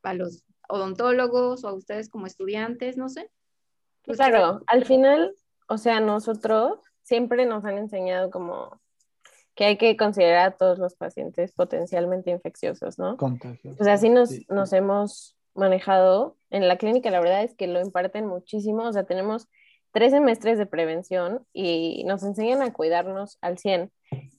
a 0.02 0.16
los 0.16 0.44
odontólogos 0.68 1.64
o 1.64 1.68
a 1.68 1.74
ustedes 1.74 2.10
como 2.10 2.26
estudiantes, 2.26 2.98
no 2.98 3.10
sé. 3.10 3.30
Claro, 4.02 4.64
al 4.66 4.84
final, 4.86 5.36
o 5.68 5.78
sea, 5.78 6.00
nosotros 6.00 6.80
siempre 7.04 7.46
nos 7.46 7.66
han 7.66 7.78
enseñado 7.78 8.32
como 8.32 8.80
que 9.56 9.66
hay 9.66 9.78
que 9.78 9.96
considerar 9.98 10.48
a 10.48 10.58
todos 10.58 10.78
los 10.80 10.96
pacientes 10.96 11.52
potencialmente 11.54 12.30
infecciosos, 12.32 13.00
¿no? 13.00 13.18
Contagios. 13.18 13.78
Pues 13.78 13.90
así 13.90 14.10
nos, 14.10 14.30
Sí. 14.30 14.46
nos 14.50 14.74
hemos 14.74 15.36
manejado. 15.54 16.36
En 16.50 16.68
la 16.68 16.78
clínica, 16.78 17.10
la 17.10 17.20
verdad 17.22 17.44
es 17.44 17.56
que 17.56 17.68
lo 17.68 17.80
imparten 17.82 18.26
muchísimo. 18.28 18.84
O 18.84 18.94
sea, 18.94 19.06
tenemos 19.06 19.48
tres 19.92 20.12
semestres 20.12 20.58
de 20.58 20.66
prevención 20.66 21.46
y 21.54 22.04
nos 22.06 22.24
enseñan 22.24 22.62
a 22.62 22.74
cuidarnos 22.74 23.38
al 23.42 23.58
100. 23.58 23.92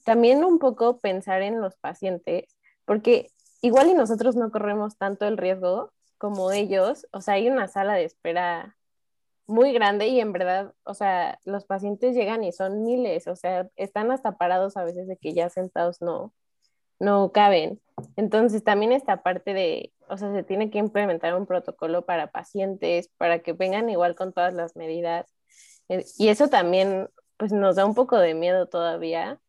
También 0.05 0.43
un 0.43 0.59
poco 0.59 0.99
pensar 0.99 1.41
en 1.41 1.59
los 1.61 1.75
pacientes, 1.77 2.45
porque 2.85 3.31
igual 3.61 3.89
y 3.89 3.93
nosotros 3.95 4.35
no 4.35 4.51
corremos 4.51 4.97
tanto 4.97 5.25
el 5.27 5.37
riesgo 5.37 5.91
como 6.19 6.51
ellos. 6.51 7.07
O 7.11 7.21
sea, 7.21 7.33
hay 7.35 7.49
una 7.49 7.67
sala 7.67 7.95
de 7.95 8.03
espera 8.05 8.76
muy 9.47 9.73
grande 9.73 10.07
y 10.07 10.19
en 10.19 10.33
verdad, 10.33 10.73
o 10.83 10.93
sea, 10.93 11.39
los 11.45 11.65
pacientes 11.65 12.15
llegan 12.15 12.43
y 12.43 12.51
son 12.51 12.83
miles, 12.83 13.27
o 13.27 13.35
sea, 13.35 13.69
están 13.75 14.11
hasta 14.11 14.37
parados 14.37 14.77
a 14.77 14.83
veces 14.83 15.07
de 15.07 15.17
que 15.17 15.33
ya 15.33 15.49
sentados 15.49 16.01
no, 16.01 16.33
no 16.99 17.31
caben. 17.31 17.81
Entonces 18.15 18.63
también 18.63 18.91
esta 18.91 19.23
parte 19.23 19.53
de, 19.53 19.93
o 20.09 20.17
sea, 20.17 20.33
se 20.33 20.43
tiene 20.43 20.69
que 20.69 20.79
implementar 20.79 21.35
un 21.35 21.45
protocolo 21.45 22.05
para 22.05 22.31
pacientes, 22.31 23.09
para 23.17 23.39
que 23.39 23.53
vengan 23.53 23.89
igual 23.89 24.15
con 24.15 24.33
todas 24.33 24.53
las 24.53 24.75
medidas. 24.75 25.33
Eh, 25.89 26.05
Y 26.17 26.29
eso 26.29 26.49
también, 26.49 27.09
pues 27.37 27.51
nos 27.51 27.75
da 27.75 27.85
un 27.85 27.95
poco 27.95 28.17
de 28.17 28.33
miedo 28.33 28.67
todavía. 28.67 29.39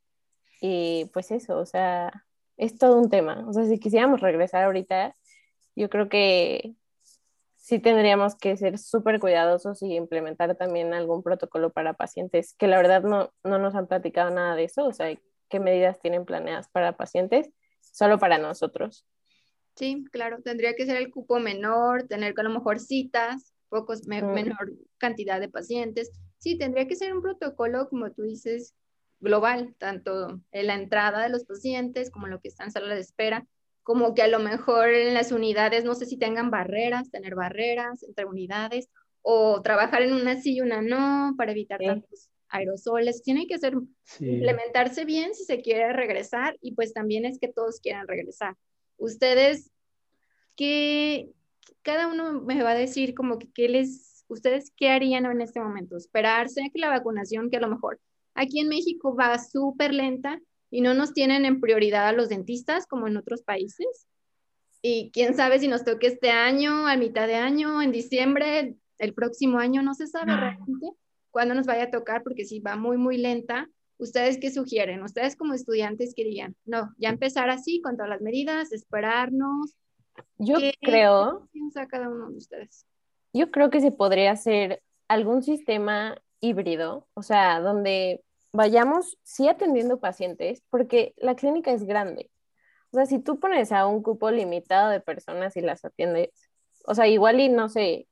Y 0.61 1.06
pues 1.12 1.30
eso, 1.30 1.58
o 1.58 1.66
sea, 1.66 2.24
es 2.56 2.78
todo 2.78 2.98
un 2.98 3.11
tema. 3.11 3.44
O 3.48 3.52
sea, 3.52 3.64
si 3.66 3.78
quisiéramos 3.78 4.20
regresar 4.20 4.64
ahorita, 4.64 5.14
yo 5.76 5.88
creo 5.90 6.08
que 6.08 6.74
sí 7.68 7.81
tendríamos 7.81 8.35
que 8.35 8.57
ser 8.57 8.78
súper 8.78 9.20
cuidadosos 9.20 9.83
y 9.83 9.94
implementar 9.94 10.54
también 10.57 10.94
algún 10.94 11.22
protocolo 11.22 11.70
para 11.70 11.92
pacientes, 11.92 12.54
que 12.54 12.66
la 12.66 12.78
verdad 12.78 13.02
no, 13.02 13.31
no 13.44 13.59
nos 13.59 13.74
han 13.74 13.87
platicado 13.87 14.31
nada 14.31 14.54
de 14.57 14.64
eso, 14.64 14.87
o 14.87 14.92
sea, 14.94 15.14
qué 15.50 15.61
medidas 15.61 16.00
tienen 16.00 16.24
planeadas 16.24 16.70
para 16.70 16.96
pacientes, 16.96 17.50
solo 17.83 18.18
para 18.18 18.38
nosotros. 18.38 19.04
Sí, 19.76 20.07
claro, 20.11 20.40
tendría 20.42 20.74
que 20.76 20.87
ser 20.87 20.96
el 20.96 21.11
cupo 21.11 21.40
menor, 21.40 22.04
tener 22.04 22.33
a 22.38 22.42
lo 22.42 22.48
mejor 22.48 22.81
citas, 22.81 23.52
pocos, 23.68 24.07
me- 24.07 24.22
Mm. 24.22 24.33
menor 24.33 24.72
cantidad 24.96 25.38
de 25.38 25.50
pacientes. 25.50 26.11
Sí, 26.38 26.57
tendría 26.57 26.88
que 26.88 26.96
ser 26.96 27.12
un 27.14 27.20
protocolo, 27.20 27.87
como 27.90 28.11
tú 28.12 28.22
dices, 28.22 28.74
global, 29.20 29.74
tanto 29.76 30.40
en 30.52 30.66
la 30.68 30.74
entrada 30.74 31.22
de 31.22 31.28
los 31.28 31.44
pacientes 31.44 32.11
como 32.11 32.28
en 32.28 32.33
lo 32.33 32.40
que 32.40 32.48
está 32.48 32.64
en 32.64 32.70
sala 32.70 32.94
de 32.94 33.02
espera, 33.02 33.46
como 33.88 34.14
que 34.14 34.20
a 34.20 34.29
lo 34.29 34.38
mejor 34.38 34.90
en 34.90 35.14
las 35.14 35.33
unidades, 35.33 35.83
no 35.83 35.94
sé 35.94 36.05
si 36.05 36.18
tengan 36.18 36.51
barreras, 36.51 37.11
tener 37.11 37.35
barreras 37.35 38.03
entre 38.03 38.27
unidades, 38.27 38.90
o 39.22 39.62
trabajar 39.62 40.03
en 40.03 40.12
una 40.12 40.38
sí 40.38 40.57
y 40.57 40.61
una 40.61 40.83
no, 40.83 41.35
para 41.38 41.53
evitar 41.53 41.81
Sí. 41.81 41.87
tantos 41.87 42.29
aerosoles. 42.51 43.22
Tiene 43.22 43.46
que 43.46 43.57
ser 43.57 43.72
Sí. 44.03 44.29
implementarse 44.29 45.07
bien 45.07 45.35
si 45.35 45.44
se 45.44 45.62
quiere 45.62 45.90
regresar 45.94 46.59
y 46.61 46.74
pues 46.74 46.92
también 46.92 47.24
es 47.24 47.38
que 47.38 47.48
todos 47.48 47.81
quieran 47.81 48.07
regresar. 48.07 48.57
Ustedes, 48.98 49.70
¿qué, 50.55 51.31
cada 51.81 52.09
uno 52.09 52.42
me 52.42 52.62
va 52.62 52.72
a 52.72 52.74
decir 52.74 53.14
como 53.14 53.38
que 53.38 53.48
qué 53.55 53.70
les, 53.70 54.27
ustedes 54.29 54.70
qué 54.77 54.90
harían 54.90 55.24
en 55.24 55.40
este 55.40 55.61
momento? 55.61 55.96
Esperarse 55.96 56.61
a 56.62 56.68
que 56.70 56.79
la 56.79 56.90
vacunación, 56.90 57.48
que 57.48 57.57
a 57.57 57.61
lo 57.61 57.68
mejor 57.68 57.98
aquí 58.35 58.61
en 58.61 58.68
México 58.68 59.16
va 59.16 59.38
súper 59.38 59.94
lenta 59.94 60.38
y 60.70 60.81
no 60.81 60.94
nos 60.94 61.12
tienen 61.12 61.44
en 61.44 61.61
prioridad 61.61 62.09
a 62.09 62.12
los 62.12 62.28
dentistas 62.28 62.87
como 62.87 63.07
en 63.09 63.16
otros 63.16 63.42
países. 63.42 64.07
Y 64.83 65.11
quién 65.12 65.35
sabe 65.35 65.59
si 65.59 65.68
nos 65.68 65.85
toque 65.85 66.07
este 66.07 66.31
año, 66.31 66.87
a 66.87 66.96
mitad 66.96 67.26
de 67.26 67.35
año, 67.35 67.83
en 67.83 67.90
diciembre, 67.90 68.76
el 68.98 69.14
próximo 69.14 69.59
año, 69.59 69.83
no 69.83 69.94
se 69.94 70.07
sabe 70.07 70.37
realmente 70.37 70.90
cuándo 71.31 71.54
nos 71.54 71.66
vaya 71.66 71.85
a 71.85 71.90
tocar, 71.90 72.22
porque 72.22 72.44
si 72.44 72.61
va 72.61 72.76
muy, 72.76 72.96
muy 72.96 73.18
lenta, 73.18 73.68
¿ustedes 73.98 74.38
qué 74.38 74.50
sugieren? 74.50 75.02
¿Ustedes 75.02 75.37
como 75.37 75.54
estudiantes 75.54 76.14
qué 76.14 76.24
dirían? 76.24 76.54
No, 76.64 76.94
ya 76.98 77.09
empezar 77.09 77.50
así, 77.50 77.81
con 77.81 77.96
todas 77.96 78.11
las 78.11 78.20
medidas, 78.20 78.72
esperarnos. 78.72 79.74
Yo 80.37 80.59
¿Qué 80.59 80.74
creo, 80.81 81.48
piensa 81.52 81.87
cada 81.87 82.09
uno 82.09 82.31
de 82.31 82.37
ustedes? 82.37 82.87
yo 83.33 83.50
creo 83.50 83.70
que 83.70 83.81
se 83.81 83.92
podría 83.92 84.33
hacer 84.33 84.83
algún 85.07 85.42
sistema 85.42 86.20
híbrido, 86.40 87.07
o 87.14 87.22
sea, 87.22 87.61
donde 87.61 88.22
vayamos 88.59 89.16
sí 89.23 89.47
atendiendo 89.47 90.01
pacientes, 90.01 90.64
porque 90.68 91.14
la 91.16 91.37
clínica 91.37 91.71
es 91.71 91.85
grande. 91.85 92.29
O 92.90 92.97
sea, 92.97 93.07
si 93.07 93.21
tú 93.21 93.38
pones 93.38 93.71
a 93.71 93.87
un 93.87 94.03
cupo 94.03 94.33
limitado 94.33 94.90
de 94.90 94.99
personas 94.99 95.57
y 95.57 95.61
las 95.61 95.85
atiendes, 95.85 96.31
o 96.85 96.92
sea, 96.92 97.07
igual 97.07 97.38
y 97.38 97.51
no 97.51 97.68
sé, 97.68 98.09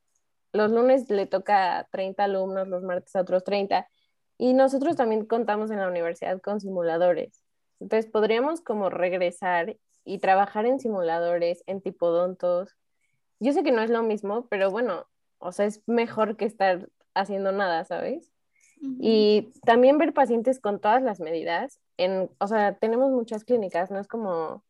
los 0.53 0.71
lunes 0.71 1.09
le 1.09 1.25
toca 1.25 1.79
a 1.79 1.83
30 1.89 2.23
alumnos, 2.23 2.69
los 2.69 2.81
martes 2.81 3.13
a 3.17 3.21
otros 3.23 3.43
30, 3.43 3.89
y 4.37 4.53
nosotros 4.53 4.95
también 4.95 5.25
contamos 5.25 5.69
en 5.69 5.79
la 5.79 5.89
universidad 5.89 6.39
con 6.39 6.61
simuladores. 6.61 7.43
Entonces 7.81 8.09
podríamos 8.09 8.61
como 8.61 8.89
regresar 8.89 9.75
y 10.05 10.19
trabajar 10.19 10.65
en 10.65 10.79
simuladores, 10.79 11.61
en 11.67 11.81
tipodontos. 11.81 12.73
Yo 13.41 13.51
sé 13.51 13.63
que 13.63 13.73
no 13.73 13.81
es 13.81 13.89
lo 13.89 14.01
mismo, 14.01 14.47
pero 14.47 14.71
bueno, 14.71 15.07
o 15.39 15.51
sea, 15.51 15.65
es 15.65 15.83
mejor 15.87 16.37
que 16.37 16.45
estar 16.45 16.87
haciendo 17.13 17.51
nada, 17.51 17.83
¿sabes? 17.83 18.31
Y 18.99 19.51
también 19.65 19.97
ver 19.97 20.13
pacientes 20.13 20.59
con 20.59 20.79
todas 20.79 21.01
las 21.01 21.19
medidas. 21.19 21.79
En, 21.97 22.29
o 22.39 22.47
sea, 22.47 22.75
tenemos 22.75 23.11
muchas 23.11 23.43
clínicas, 23.43 23.91
no 23.91 23.99
es 23.99 24.07
como, 24.07 24.63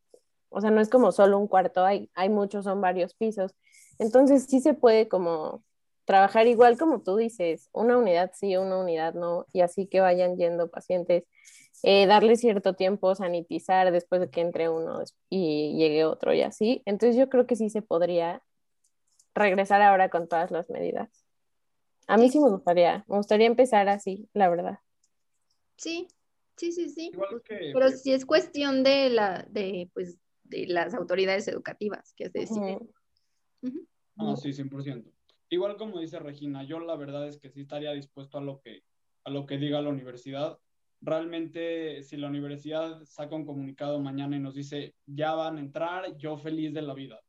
o 0.48 0.60
sea, 0.60 0.70
no 0.70 0.80
es 0.80 0.88
como 0.88 1.12
solo 1.12 1.38
un 1.38 1.46
cuarto, 1.46 1.84
hay, 1.84 2.10
hay 2.14 2.28
muchos, 2.28 2.64
son 2.64 2.80
varios 2.80 3.14
pisos. 3.14 3.54
Entonces 3.98 4.46
sí 4.48 4.60
se 4.60 4.74
puede 4.74 5.08
como 5.08 5.62
trabajar 6.08 6.46
igual 6.46 6.78
como 6.78 7.02
tú 7.02 7.16
dices, 7.16 7.68
una 7.72 7.98
unidad 7.98 8.32
sí, 8.34 8.56
una 8.56 8.78
unidad 8.78 9.12
no, 9.12 9.44
y 9.52 9.60
así 9.60 9.86
que 9.86 10.00
vayan 10.00 10.38
yendo 10.38 10.70
pacientes, 10.70 11.24
eh, 11.82 12.06
darle 12.06 12.36
cierto 12.36 12.72
tiempo, 12.72 13.14
sanitizar 13.14 13.92
después 13.92 14.22
de 14.22 14.30
que 14.30 14.40
entre 14.40 14.70
uno 14.70 15.02
y 15.28 15.76
llegue 15.76 16.06
otro 16.06 16.32
y 16.32 16.40
así. 16.40 16.82
Entonces 16.86 17.14
yo 17.16 17.28
creo 17.28 17.46
que 17.46 17.56
sí 17.56 17.68
se 17.68 17.82
podría 17.82 18.42
regresar 19.34 19.82
ahora 19.82 20.08
con 20.08 20.28
todas 20.28 20.50
las 20.50 20.70
medidas. 20.70 21.27
A 22.08 22.16
mí 22.16 22.30
sí 22.30 22.40
me 22.40 22.48
gustaría, 22.48 23.04
me 23.06 23.18
gustaría 23.18 23.46
empezar 23.46 23.88
así, 23.88 24.28
la 24.32 24.48
verdad. 24.48 24.78
Sí, 25.76 26.08
sí, 26.56 26.72
sí, 26.72 26.88
sí. 26.88 27.10
Igual 27.12 27.42
que, 27.42 27.70
Pero 27.72 27.90
sí 27.90 28.12
es 28.12 28.24
cuestión 28.24 28.82
de 28.82 29.10
la, 29.10 29.46
de, 29.50 29.90
pues, 29.92 30.18
de 30.42 30.66
las 30.66 30.94
autoridades 30.94 31.46
educativas, 31.48 32.14
que 32.16 32.24
es 32.24 32.32
decir, 32.32 32.58
Ujú. 32.62 32.92
Ujú. 33.62 33.86
No, 34.16 34.36
sí, 34.36 34.52
100%. 34.52 35.10
Igual 35.50 35.76
como 35.76 36.00
dice 36.00 36.18
Regina, 36.18 36.64
yo 36.64 36.80
la 36.80 36.96
verdad 36.96 37.28
es 37.28 37.38
que 37.38 37.50
sí 37.50 37.60
estaría 37.60 37.92
dispuesto 37.92 38.38
a 38.38 38.40
lo 38.40 38.60
que, 38.60 38.82
a 39.24 39.30
lo 39.30 39.46
que 39.46 39.58
diga 39.58 39.80
la 39.82 39.90
universidad. 39.90 40.58
Realmente, 41.00 42.02
si 42.02 42.16
la 42.16 42.28
universidad 42.28 43.04
saca 43.04 43.36
un 43.36 43.46
comunicado 43.46 44.00
mañana 44.00 44.36
y 44.36 44.40
nos 44.40 44.54
dice, 44.54 44.94
ya 45.06 45.34
van 45.34 45.58
a 45.58 45.60
entrar, 45.60 46.16
yo 46.16 46.38
feliz 46.38 46.72
de 46.72 46.82
la 46.82 46.94
vida. 46.94 47.20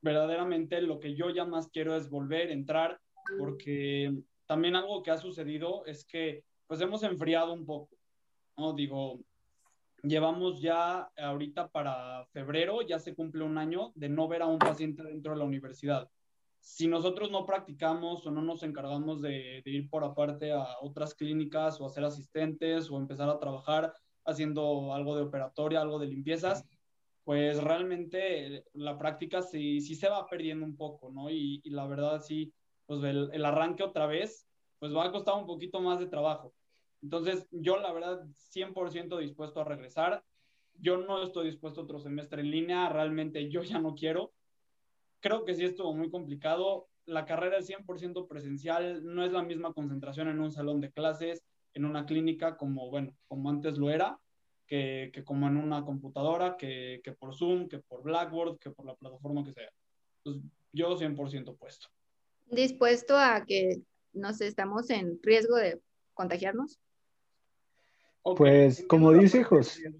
Verdaderamente 0.00 0.82
lo 0.82 1.00
que 1.00 1.14
yo 1.14 1.30
ya 1.30 1.44
más 1.44 1.68
quiero 1.68 1.96
es 1.96 2.10
volver 2.10 2.50
a 2.50 2.52
entrar, 2.52 3.00
porque 3.38 4.22
también 4.46 4.76
algo 4.76 5.02
que 5.02 5.10
ha 5.10 5.18
sucedido 5.18 5.84
es 5.86 6.04
que 6.04 6.44
pues 6.66 6.80
hemos 6.80 7.02
enfriado 7.02 7.52
un 7.52 7.64
poco, 7.64 7.96
¿no? 8.56 8.72
Digo, 8.74 9.20
llevamos 10.02 10.60
ya 10.60 11.10
ahorita 11.16 11.68
para 11.68 12.26
febrero, 12.26 12.82
ya 12.82 12.98
se 12.98 13.14
cumple 13.14 13.44
un 13.44 13.58
año 13.58 13.92
de 13.94 14.08
no 14.08 14.28
ver 14.28 14.42
a 14.42 14.46
un 14.46 14.58
paciente 14.58 15.02
dentro 15.02 15.32
de 15.32 15.38
la 15.38 15.44
universidad. 15.44 16.10
Si 16.60 16.88
nosotros 16.88 17.30
no 17.30 17.46
practicamos 17.46 18.26
o 18.26 18.30
no 18.30 18.42
nos 18.42 18.62
encargamos 18.62 19.22
de, 19.22 19.62
de 19.64 19.70
ir 19.70 19.88
por 19.88 20.04
aparte 20.04 20.52
a 20.52 20.66
otras 20.82 21.14
clínicas 21.14 21.80
o 21.80 21.86
a 21.86 21.90
ser 21.90 22.04
asistentes 22.04 22.90
o 22.90 22.98
empezar 22.98 23.28
a 23.28 23.38
trabajar 23.38 23.94
haciendo 24.24 24.92
algo 24.92 25.16
de 25.16 25.22
operatoria, 25.22 25.80
algo 25.80 25.98
de 25.98 26.08
limpiezas, 26.08 26.66
pues 27.24 27.62
realmente 27.62 28.64
la 28.74 28.98
práctica 28.98 29.42
sí, 29.42 29.80
sí 29.80 29.94
se 29.94 30.08
va 30.08 30.26
perdiendo 30.26 30.66
un 30.66 30.76
poco, 30.76 31.10
¿no? 31.10 31.30
Y, 31.30 31.60
y 31.64 31.70
la 31.70 31.86
verdad 31.86 32.20
sí, 32.20 32.52
pues 32.88 33.04
el, 33.04 33.44
arranque 33.44 33.82
otra 33.82 34.06
vez, 34.06 34.48
pues 34.78 34.96
va 34.96 35.04
a 35.04 35.12
costar 35.12 35.34
un 35.36 35.46
poquito 35.46 35.78
más 35.80 36.00
de 36.00 36.06
trabajo. 36.06 36.54
Entonces, 37.02 37.46
yo 37.50 37.78
la 37.78 37.92
verdad 37.92 38.24
100% 38.32 39.18
dispuesto 39.18 39.60
a 39.60 39.64
regresar. 39.64 40.24
Yo 40.80 40.96
no 40.96 41.22
estoy 41.22 41.46
dispuesto 41.46 41.82
otro 41.82 42.00
semestre 42.00 42.40
en 42.40 42.50
línea, 42.50 42.88
realmente 42.88 43.50
yo 43.50 43.62
ya 43.62 43.78
no 43.78 43.94
quiero. 43.94 44.32
Creo 45.20 45.44
que 45.44 45.54
sí 45.54 45.64
estuvo 45.64 45.92
muy 45.92 46.10
complicado. 46.10 46.88
La 47.04 47.26
carrera 47.26 47.58
es 47.58 47.68
100% 47.68 48.26
presencial, 48.26 49.04
no 49.04 49.22
es 49.22 49.32
la 49.32 49.42
misma 49.42 49.74
concentración 49.74 50.28
en 50.28 50.40
un 50.40 50.50
salón 50.50 50.80
de 50.80 50.90
clases, 50.90 51.44
en 51.74 51.84
una 51.84 52.06
clínica 52.06 52.56
como, 52.56 52.88
bueno, 52.88 53.12
como 53.26 53.50
antes 53.50 53.76
lo 53.76 53.90
era 53.90 54.18
que, 54.66 55.22
como 55.26 55.46
en 55.46 55.58
una 55.58 55.84
computadora, 55.84 56.56
que, 56.56 57.00
que, 57.04 57.12
por 57.12 57.34
Zoom, 57.34 57.68
que 57.68 57.80
por 57.80 58.02
Blackboard, 58.02 58.58
que 58.58 58.70
por 58.70 58.86
la 58.86 58.94
plataforma 58.94 59.44
que 59.44 59.52
sea. 59.52 59.70
Entonces, 60.24 60.50
yo 60.72 60.96
100% 60.96 61.56
puesto. 61.56 61.88
¿Dispuesto 62.50 63.16
a 63.16 63.44
que 63.46 63.82
nos 64.12 64.40
estamos 64.40 64.90
en 64.90 65.18
riesgo 65.22 65.56
de 65.56 65.80
contagiarnos? 66.14 66.78
Okay. 68.22 68.36
Pues, 68.36 68.84
como 68.88 69.12
dice 69.12 69.44
José. 69.44 69.92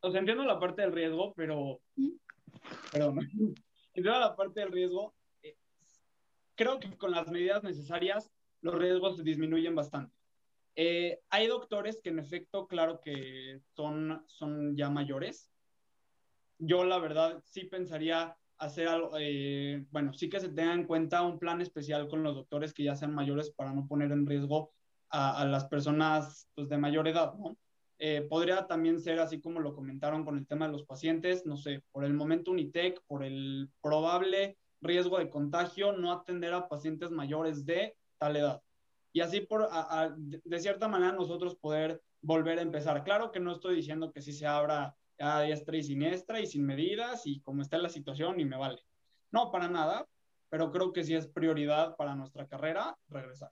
O 0.00 0.10
sea, 0.10 0.20
entiendo 0.20 0.44
la 0.44 0.60
parte 0.60 0.82
del 0.82 0.92
riesgo, 0.92 1.32
pero. 1.34 1.80
¿Mm? 1.96 2.10
Perdón. 2.92 3.18
entiendo 3.94 4.20
la 4.20 4.36
parte 4.36 4.60
del 4.60 4.72
riesgo. 4.72 5.14
Eh, 5.42 5.56
creo 6.54 6.78
que 6.78 6.96
con 6.96 7.10
las 7.10 7.28
medidas 7.28 7.62
necesarias, 7.62 8.30
los 8.60 8.74
riesgos 8.74 9.22
disminuyen 9.22 9.74
bastante. 9.74 10.14
Eh, 10.76 11.20
hay 11.30 11.46
doctores 11.46 12.00
que 12.02 12.10
en 12.10 12.18
efecto, 12.18 12.66
claro 12.66 13.00
que 13.00 13.60
son, 13.74 14.22
son 14.26 14.76
ya 14.76 14.90
mayores. 14.90 15.50
Yo 16.58 16.84
la 16.84 16.98
verdad 16.98 17.42
sí 17.44 17.64
pensaría 17.64 18.36
hacer 18.58 18.88
algo, 18.88 19.12
eh, 19.18 19.84
bueno, 19.90 20.12
sí 20.12 20.28
que 20.28 20.40
se 20.40 20.48
tenga 20.48 20.74
en 20.74 20.84
cuenta 20.84 21.22
un 21.22 21.38
plan 21.38 21.60
especial 21.60 22.08
con 22.08 22.22
los 22.22 22.34
doctores 22.34 22.72
que 22.72 22.84
ya 22.84 22.96
sean 22.96 23.14
mayores 23.14 23.50
para 23.50 23.72
no 23.72 23.86
poner 23.86 24.12
en 24.12 24.26
riesgo 24.26 24.72
a, 25.10 25.44
las 25.44 25.66
personas 25.66 26.48
pues, 26.54 26.68
de 26.68 26.78
mayor 26.78 27.08
edad, 27.08 27.34
¿no? 27.34 27.56
Eh, 27.98 28.26
podría 28.28 28.66
también 28.66 29.00
ser 29.00 29.18
así 29.20 29.40
como 29.40 29.60
lo 29.60 29.74
comentaron 29.74 30.24
con 30.24 30.36
el 30.36 30.46
tema 30.46 30.66
de 30.66 30.72
los 30.72 30.84
pacientes, 30.84 31.46
no 31.46 31.56
sé, 31.56 31.82
por 31.92 32.04
el 32.04 32.12
momento 32.12 32.50
Unitec, 32.50 33.00
por 33.06 33.24
el 33.24 33.70
probable 33.80 34.58
riesgo 34.82 35.18
de 35.18 35.30
contagio, 35.30 35.92
no 35.92 36.12
atender 36.12 36.52
a 36.52 36.68
pacientes 36.68 37.10
mayores 37.10 37.64
de 37.64 37.96
tal 38.18 38.36
edad 38.36 38.60
y 39.16 39.22
así 39.22 39.40
por, 39.40 39.66
de 40.44 40.60
cierta 40.60 40.88
manera 40.88 41.12
nosotros 41.12 41.56
poder 41.56 42.02
volver 42.20 42.58
a 42.58 42.62
empezar. 42.62 43.02
Claro 43.02 43.32
que 43.32 43.40
no 43.40 43.52
estoy 43.52 43.76
diciendo 43.76 44.12
que 44.12 44.20
sí 44.20 44.30
se 44.30 44.46
abra 44.46 44.94
a 45.18 45.42
diestra 45.42 45.76
y 45.76 45.82
siniestra 45.82 46.40
y 46.40 46.46
sin 46.46 46.64
medidas 46.64 47.26
y 47.26 47.40
como 47.40 47.62
está 47.62 47.78
la 47.78 47.88
situación 47.88 48.40
y 48.40 48.44
me 48.44 48.56
vale. 48.56 48.80
No, 49.32 49.50
para 49.50 49.68
nada, 49.68 50.06
pero 50.48 50.70
creo 50.70 50.92
que 50.92 51.04
sí 51.04 51.14
es 51.14 51.26
prioridad 51.26 51.96
para 51.96 52.14
nuestra 52.14 52.46
carrera 52.46 52.96
regresar. 53.08 53.50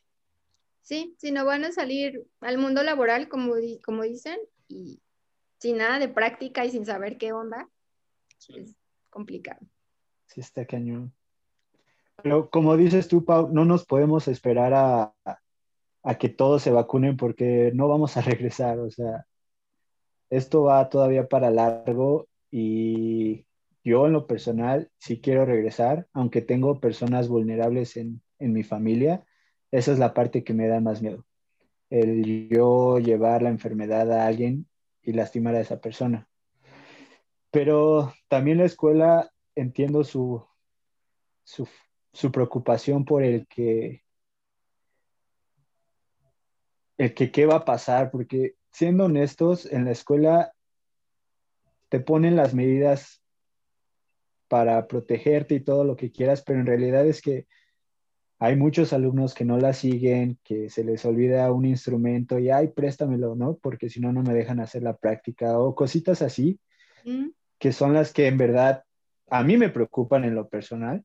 Sí, 0.83 1.15
si 1.19 1.33
no 1.33 1.45
van 1.45 1.65
a 1.65 1.73
salir 1.73 2.27
al 2.41 2.59
mundo 2.59 2.83
laboral, 2.83 3.29
como, 3.29 3.55
como 3.85 4.03
dicen, 4.03 4.39
y 4.69 5.01
sin 5.59 5.79
nada 5.79 5.99
de 5.99 6.09
práctica 6.09 6.65
y 6.65 6.71
sin 6.71 6.85
saber 6.85 7.17
qué 7.17 7.33
onda, 7.33 7.69
sí. 8.39 8.53
es 8.59 8.77
complicado. 9.09 9.61
Sí, 10.27 10.41
está 10.41 10.67
cañón. 10.67 11.13
Pero 12.23 12.51
como 12.51 12.77
dices 12.77 13.09
tú, 13.09 13.25
Pau, 13.25 13.49
no 13.51 13.65
nos 13.65 13.87
podemos 13.87 14.29
esperar 14.29 14.75
a, 14.75 15.15
a 16.03 16.19
que 16.19 16.29
todos 16.29 16.63
se 16.63 16.71
vacunen 16.71 17.17
porque 17.17 17.73
no 17.75 17.89
vamos 17.89 18.17
a 18.17 18.21
regresar, 18.23 18.79
o 18.79 18.91
sea, 18.91 19.27
esto 20.37 20.65
va 20.65 20.89
todavía 20.89 21.29
para 21.29 21.51
largo 21.51 22.29
y 22.51 23.47
yo 23.85 24.07
en 24.07 24.13
lo 24.13 24.27
personal 24.27 24.91
sí 24.99 25.21
quiero 25.21 25.45
regresar, 25.45 26.09
aunque 26.13 26.43
tengo 26.43 26.81
personas 26.81 27.29
vulnerables 27.29 27.97
en, 27.97 28.23
en 28.39 28.53
mi 28.53 28.63
familia, 28.63 29.25
esa 29.71 29.93
es 29.93 29.99
la 29.99 30.15
parte 30.15 30.45
que 30.45 30.55
me 30.55 30.69
da 30.69 30.81
más 30.81 31.03
miedo, 31.03 31.25
el 31.91 32.49
yo 32.49 32.99
llevar 32.99 33.43
la 33.43 33.51
enfermedad 33.51 34.11
a 34.13 34.27
alguien 34.27 34.67
y 35.03 35.13
lastimar 35.13 35.55
a 35.55 35.61
esa 35.61 35.81
persona. 35.81 36.29
Pero 37.51 38.13
también 38.29 38.59
la 38.59 38.65
escuela 38.65 39.31
entiendo 39.55 40.03
su, 40.03 40.45
su, 41.45 41.69
su 42.13 42.33
preocupación 42.33 43.05
por 43.05 43.23
el 43.23 43.47
que 43.47 44.03
el 46.97 47.13
que 47.15 47.31
qué 47.31 47.47
va 47.47 47.57
a 47.57 47.65
pasar, 47.65 48.11
porque 48.11 48.55
siendo 48.75 49.05
honestos, 49.05 49.67
en 49.67 49.85
la 49.85 49.93
escuela 49.93 50.53
te 51.89 52.01
ponen 52.01 52.35
las 52.35 52.55
medidas 52.55 53.23
para 54.49 54.89
protegerte 54.89 55.55
y 55.55 55.61
todo 55.61 55.85
lo 55.85 55.95
que 55.95 56.11
quieras, 56.11 56.43
pero 56.43 56.59
en 56.59 56.67
realidad 56.67 57.07
es 57.07 57.23
que 57.23 57.47
hay 58.41 58.57
muchos 58.57 58.93
alumnos 58.93 59.33
que 59.33 59.45
no 59.45 59.59
la 59.59 59.75
siguen, 59.75 60.41
que 60.43 60.69
se 60.71 60.83
les 60.83 61.05
olvida 61.05 61.53
un 61.53 61.67
instrumento 61.67 62.41
y, 62.41 62.51
ay, 62.51 62.69
préstamelo, 62.69 63.37
¿no? 63.37 63.57
Porque 63.63 63.89
si 63.89 64.01
no, 64.01 64.13
no 64.13 64.23
me 64.25 64.35
dejan 64.35 64.59
hacer 64.59 64.83
la 64.83 64.97
práctica 64.97 65.57
o 65.61 65.77
cositas 65.77 66.21
así, 66.21 66.59
mm. 67.05 67.29
que 67.61 67.73
son 67.73 67.95
las 67.95 68.13
que 68.13 68.27
en 68.27 68.39
verdad 68.39 68.83
a 69.31 69.45
mí 69.45 69.57
me 69.57 69.69
preocupan 69.69 70.25
en 70.25 70.35
lo 70.35 70.49
personal, 70.49 71.05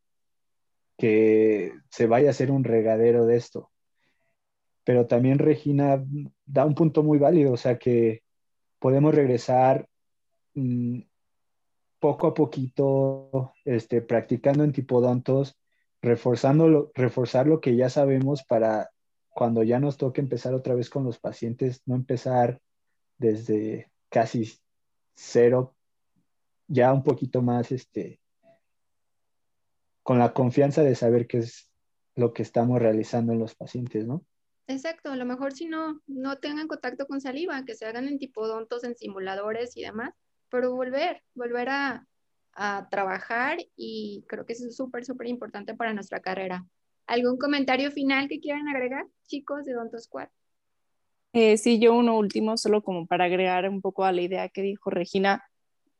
que 0.98 1.74
se 1.92 2.08
vaya 2.08 2.30
a 2.30 2.32
hacer 2.32 2.50
un 2.50 2.64
regadero 2.64 3.28
de 3.28 3.38
esto 3.38 3.70
pero 4.84 5.08
también 5.08 5.40
Regina 5.40 6.04
da 6.46 6.66
un 6.66 6.76
punto 6.76 7.04
muy 7.04 7.18
válido, 7.20 7.54
o 7.54 7.58
sea 7.58 7.78
que 7.78 8.24
podemos 8.80 9.14
regresar 9.14 9.88
mmm, 10.54 11.02
poco 12.00 12.28
a 12.28 12.34
poquito, 12.34 13.54
este, 13.66 14.02
practicando 14.02 14.64
en 14.64 14.72
tipodontos, 14.72 15.58
reforzando 16.02 16.68
lo, 16.68 16.92
reforzar 16.96 17.48
lo 17.48 17.60
que 17.60 17.76
ya 17.76 17.90
sabemos 17.90 18.44
para 18.44 18.90
cuando 19.30 19.64
ya 19.64 19.80
nos 19.80 19.98
toque 19.98 20.22
empezar 20.22 20.54
otra 20.54 20.76
vez 20.76 20.90
con 20.90 21.04
los 21.04 21.20
pacientes, 21.20 21.82
no 21.86 21.96
empezar 21.96 22.60
desde 23.18 23.92
casi 24.10 24.60
cero, 25.16 25.76
ya 26.68 26.94
un 26.94 27.04
poquito 27.04 27.42
más, 27.42 27.72
este, 27.72 28.20
con 30.04 30.20
la 30.20 30.34
confianza 30.34 30.84
de 30.84 30.96
saber 30.96 31.28
qué 31.28 31.40
es 31.40 31.70
lo 32.16 32.34
que 32.34 32.44
estamos 32.44 32.80
realizando 32.80 33.34
en 33.34 33.40
los 33.40 33.56
pacientes, 33.56 34.08
¿no? 34.08 34.26
Exacto, 34.70 35.12
a 35.12 35.16
lo 35.16 35.26
mejor 35.26 35.52
si 35.52 35.66
no, 35.66 36.00
no 36.06 36.38
tengan 36.38 36.68
contacto 36.68 37.08
con 37.08 37.22
saliva, 37.22 37.66
que 37.66 37.74
se 37.74 37.88
hagan 37.88 38.08
en 38.08 38.20
tipodontos, 38.20 38.84
en 38.84 38.96
simuladores 38.96 39.76
y 39.76 39.82
demás, 39.82 40.14
pero 40.48 40.76
volver, 40.76 41.24
volver 41.34 41.70
a, 41.70 42.06
trabajar 42.92 43.58
y 43.78 44.26
creo 44.28 44.46
que 44.46 44.52
eso 44.52 44.68
es 44.68 44.76
súper, 44.76 45.06
súper 45.06 45.28
importante 45.28 45.76
para 45.76 45.94
nuestra 45.94 46.20
carrera. 46.20 46.66
¿Algún 47.08 47.38
comentario 47.38 47.90
final 47.90 48.28
que 48.28 48.42
quieran 48.42 48.68
agregar, 48.68 49.06
chicos 49.28 49.64
de 49.64 49.72
Donto 49.72 49.98
Squad? 49.98 50.28
Eh, 51.32 51.56
sí, 51.56 51.80
yo 51.80 51.96
uno 51.96 52.18
último, 52.18 52.58
solo 52.58 52.84
como 52.84 53.08
para 53.08 53.26
agregar 53.26 53.70
un 53.70 53.82
poco 53.82 54.04
a 54.04 54.12
la 54.12 54.22
idea 54.22 54.50
que 54.50 54.62
dijo 54.62 54.90
Regina, 54.90 55.42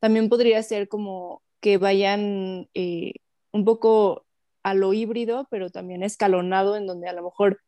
también 0.00 0.28
podría 0.28 0.62
ser 0.62 0.86
como 0.88 1.42
que 1.60 1.78
vayan 1.78 2.68
eh, 2.74 3.14
un 3.52 3.64
poco 3.64 4.26
a 4.62 4.74
lo 4.74 4.92
híbrido, 4.92 5.48
pero 5.50 5.70
también 5.70 6.02
escalonado, 6.02 6.76
en 6.76 6.86
donde 6.86 7.08
a 7.08 7.14
lo 7.14 7.22
mejor 7.22 7.58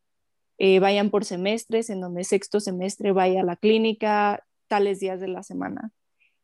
eh, 0.58 0.78
vayan 0.78 1.10
por 1.10 1.24
semestres, 1.24 1.90
en 1.90 2.00
donde 2.00 2.24
sexto 2.24 2.60
semestre 2.60 3.12
vaya 3.12 3.40
a 3.40 3.44
la 3.44 3.56
clínica 3.56 4.44
tales 4.68 5.00
días 5.00 5.20
de 5.20 5.28
la 5.28 5.42
semana. 5.42 5.90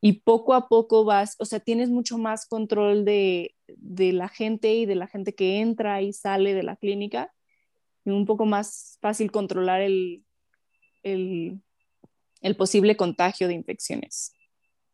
Y 0.01 0.21
poco 0.21 0.55
a 0.55 0.69
poco 0.69 1.05
vas, 1.05 1.35
o 1.39 1.45
sea, 1.45 1.61
tienes 1.61 1.91
mucho 1.91 2.19
más 2.19 2.47
control 2.47 3.05
de, 3.05 3.57
de 3.67 4.13
la 4.13 4.29
gente 4.29 4.75
y 4.75 4.87
de 4.87 4.95
la 4.95 5.09
gente 5.09 5.35
que 5.35 5.59
entra 5.61 6.03
y 6.03 6.13
sale 6.13 6.55
de 6.55 6.63
la 6.63 6.77
clínica, 6.77 7.33
y 8.05 8.11
un 8.11 8.25
poco 8.25 8.47
más 8.47 8.99
fácil 9.01 9.31
controlar 9.31 9.81
el, 9.81 10.25
el, 11.03 11.61
el 12.41 12.57
posible 12.57 12.97
contagio 12.97 13.49
de 13.49 13.55
infecciones. 13.55 14.33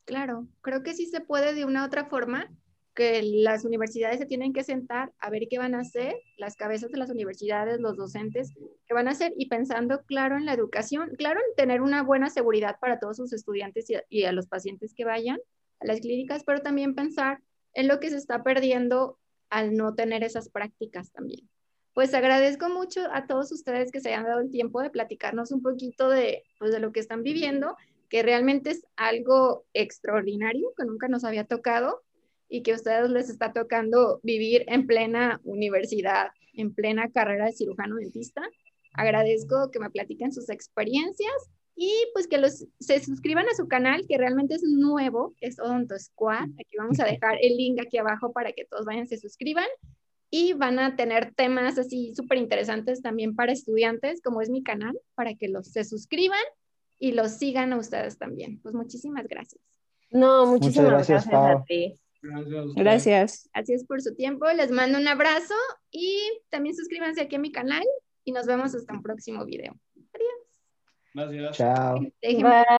Claro, 0.05 0.47
creo 0.61 0.83
que 0.83 0.95
sí 0.95 1.07
se 1.07 1.21
puede 1.21 1.55
de 1.55 1.65
una 1.65 1.83
u 1.83 1.87
otra 1.87 2.07
forma, 2.07 2.51
que 2.95 3.23
las 3.23 3.65
universidades 3.65 4.19
se 4.19 4.27
tienen 4.27 4.53
que 4.53 4.63
sentar 4.63 5.13
a 5.19 5.29
ver 5.29 5.49
qué 5.51 5.59
van 5.59 5.75
a 5.75 5.81
hacer, 5.81 6.17
las 6.37 6.55
cabezas 6.55 6.91
de 6.91 6.99
las 6.99 7.11
universidades, 7.11 7.81
los 7.81 7.97
docentes, 7.97 8.53
qué 8.87 8.95
van 8.95 9.09
a 9.09 9.13
hacer 9.13 9.33
y 9.37 9.49
pensando 9.49 10.03
claro 10.05 10.37
en 10.37 10.47
la 10.47 10.53
educación, 10.53 11.11
claro 11.17 11.41
en 11.41 11.57
tener 11.57 11.83
una 11.83 12.03
buena 12.03 12.31
seguridad 12.31 12.79
para 12.81 13.01
todos 13.01 13.17
sus 13.17 13.33
estudiantes 13.33 13.87
y 14.09 14.25
a, 14.25 14.33
los 14.33 14.47
pacientes 14.47 14.95
que 14.95 15.05
vayan 15.05 15.41
a 15.81 15.87
las 15.87 16.01
clínicas, 16.01 16.45
pero 16.45 16.63
también 16.63 16.95
pensar 16.95 17.41
en 17.75 17.89
lo 17.89 17.99
que 17.99 18.11
se 18.11 18.17
está 18.17 18.45
perdiendo 18.45 19.19
al 19.51 19.75
no 19.75 19.95
tener 19.95 20.23
esas 20.23 20.49
prácticas 20.49 21.11
también. 21.11 21.49
Pues 21.95 22.15
agradezco 22.15 22.69
mucho 22.69 23.01
a 23.13 23.27
todos 23.27 23.53
ustedes 23.53 23.91
que 23.93 24.01
se 24.01 24.09
hayan 24.09 24.25
dado 24.25 24.41
el 24.41 24.51
tiempo 24.51 24.81
de 24.81 24.91
platicarnos 24.91 25.53
un 25.53 25.63
poquito 25.63 26.09
de, 26.09 26.45
pues, 26.59 26.73
de 26.73 26.81
lo 26.81 26.93
que 26.93 27.01
están 27.01 27.23
viviendo, 27.23 27.77
que 28.09 28.23
realmente 28.23 28.71
es 28.71 28.87
algo 28.97 29.65
extraordinario 29.75 30.73
que 30.77 30.85
nunca 30.85 31.09
nos 31.09 31.25
había 31.25 31.45
tocado 31.45 32.03
y 32.55 32.63
que 32.63 32.71
a 32.71 32.77
ustedes 32.77 33.11
les 33.11 33.31
está 33.31 33.53
tocando 33.53 34.21
vivir 34.23 34.65
en 34.69 34.87
plena 34.87 35.41
universidad, 35.43 36.29
en 36.53 36.73
plena 36.73 37.11
carrera 37.11 37.47
de 37.47 37.53
cirujano 37.53 37.97
dentista. 37.97 38.43
Agradezco 38.93 39.73
que 39.73 39.81
me 39.81 39.91
platiquen 39.91 40.33
sus 40.33 40.49
experiencias 40.49 41.35
y 41.75 41.91
pues 42.13 42.29
que 42.29 42.39
los, 42.39 42.65
se 42.79 43.01
suscriban 43.01 43.49
a 43.49 43.55
su 43.57 43.67
canal, 43.67 44.07
que 44.07 44.19
realmente 44.19 44.55
es 44.55 44.63
nuevo, 44.63 45.35
es 45.41 45.59
Odonto 45.59 45.99
Squad. 45.99 46.45
Aquí 46.45 46.77
vamos 46.79 47.01
a 47.01 47.07
dejar 47.07 47.39
el 47.43 47.57
link 47.57 47.81
aquí 47.85 47.99
abajo 47.99 48.33
para 48.33 48.53
que 48.53 48.67
todos 48.67 48.85
vayan, 48.85 49.09
se 49.09 49.19
suscriban. 49.19 49.67
Y 50.31 50.53
van 50.53 50.79
a 50.79 50.95
tener 50.95 51.35
temas 51.35 51.77
así 51.77 52.15
súper 52.15 52.39
interesantes 52.39 53.03
también 53.03 53.35
para 53.35 53.51
estudiantes, 53.51 54.23
como 54.23 54.43
es 54.43 54.49
mi 54.49 54.63
canal, 54.63 54.97
para 55.17 55.35
que 55.35 55.49
los 55.49 55.73
se 55.73 55.83
suscriban 55.83 56.39
y 57.01 57.13
los 57.13 57.33
sigan 57.33 57.73
a 57.73 57.79
ustedes 57.79 58.17
también. 58.17 58.61
Pues 58.61 58.77
muchísimas 58.77 59.27
gracias. 59.27 59.61
No, 60.13 60.47
muchísimas 60.47 60.91
gracias, 60.93 61.27
gracias 61.27 61.61
a 61.61 61.65
ti. 61.65 62.01
Gracias. 62.25 62.75
Gracias. 62.75 63.51
Gracias 63.53 63.85
por 63.85 64.01
su 64.01 64.15
tiempo. 64.15 64.47
Les 64.53 64.71
mando 64.71 64.99
un 64.99 65.07
abrazo 65.07 65.55
y 65.91 66.19
también 66.49 66.75
suscríbanse 66.75 67.21
aquí 67.21 67.37
a 67.37 67.39
mi 67.39 67.53
canal 67.53 67.85
y 68.25 68.33
nos 68.33 68.47
vemos 68.47 68.75
hasta 68.75 68.95
un 68.95 69.03
próximo 69.03 69.45
video. 69.45 69.75
Adiós. 70.15 70.55
Gracias. 71.15 71.57
Chao. 71.57 72.01
Déjenme 72.23 72.65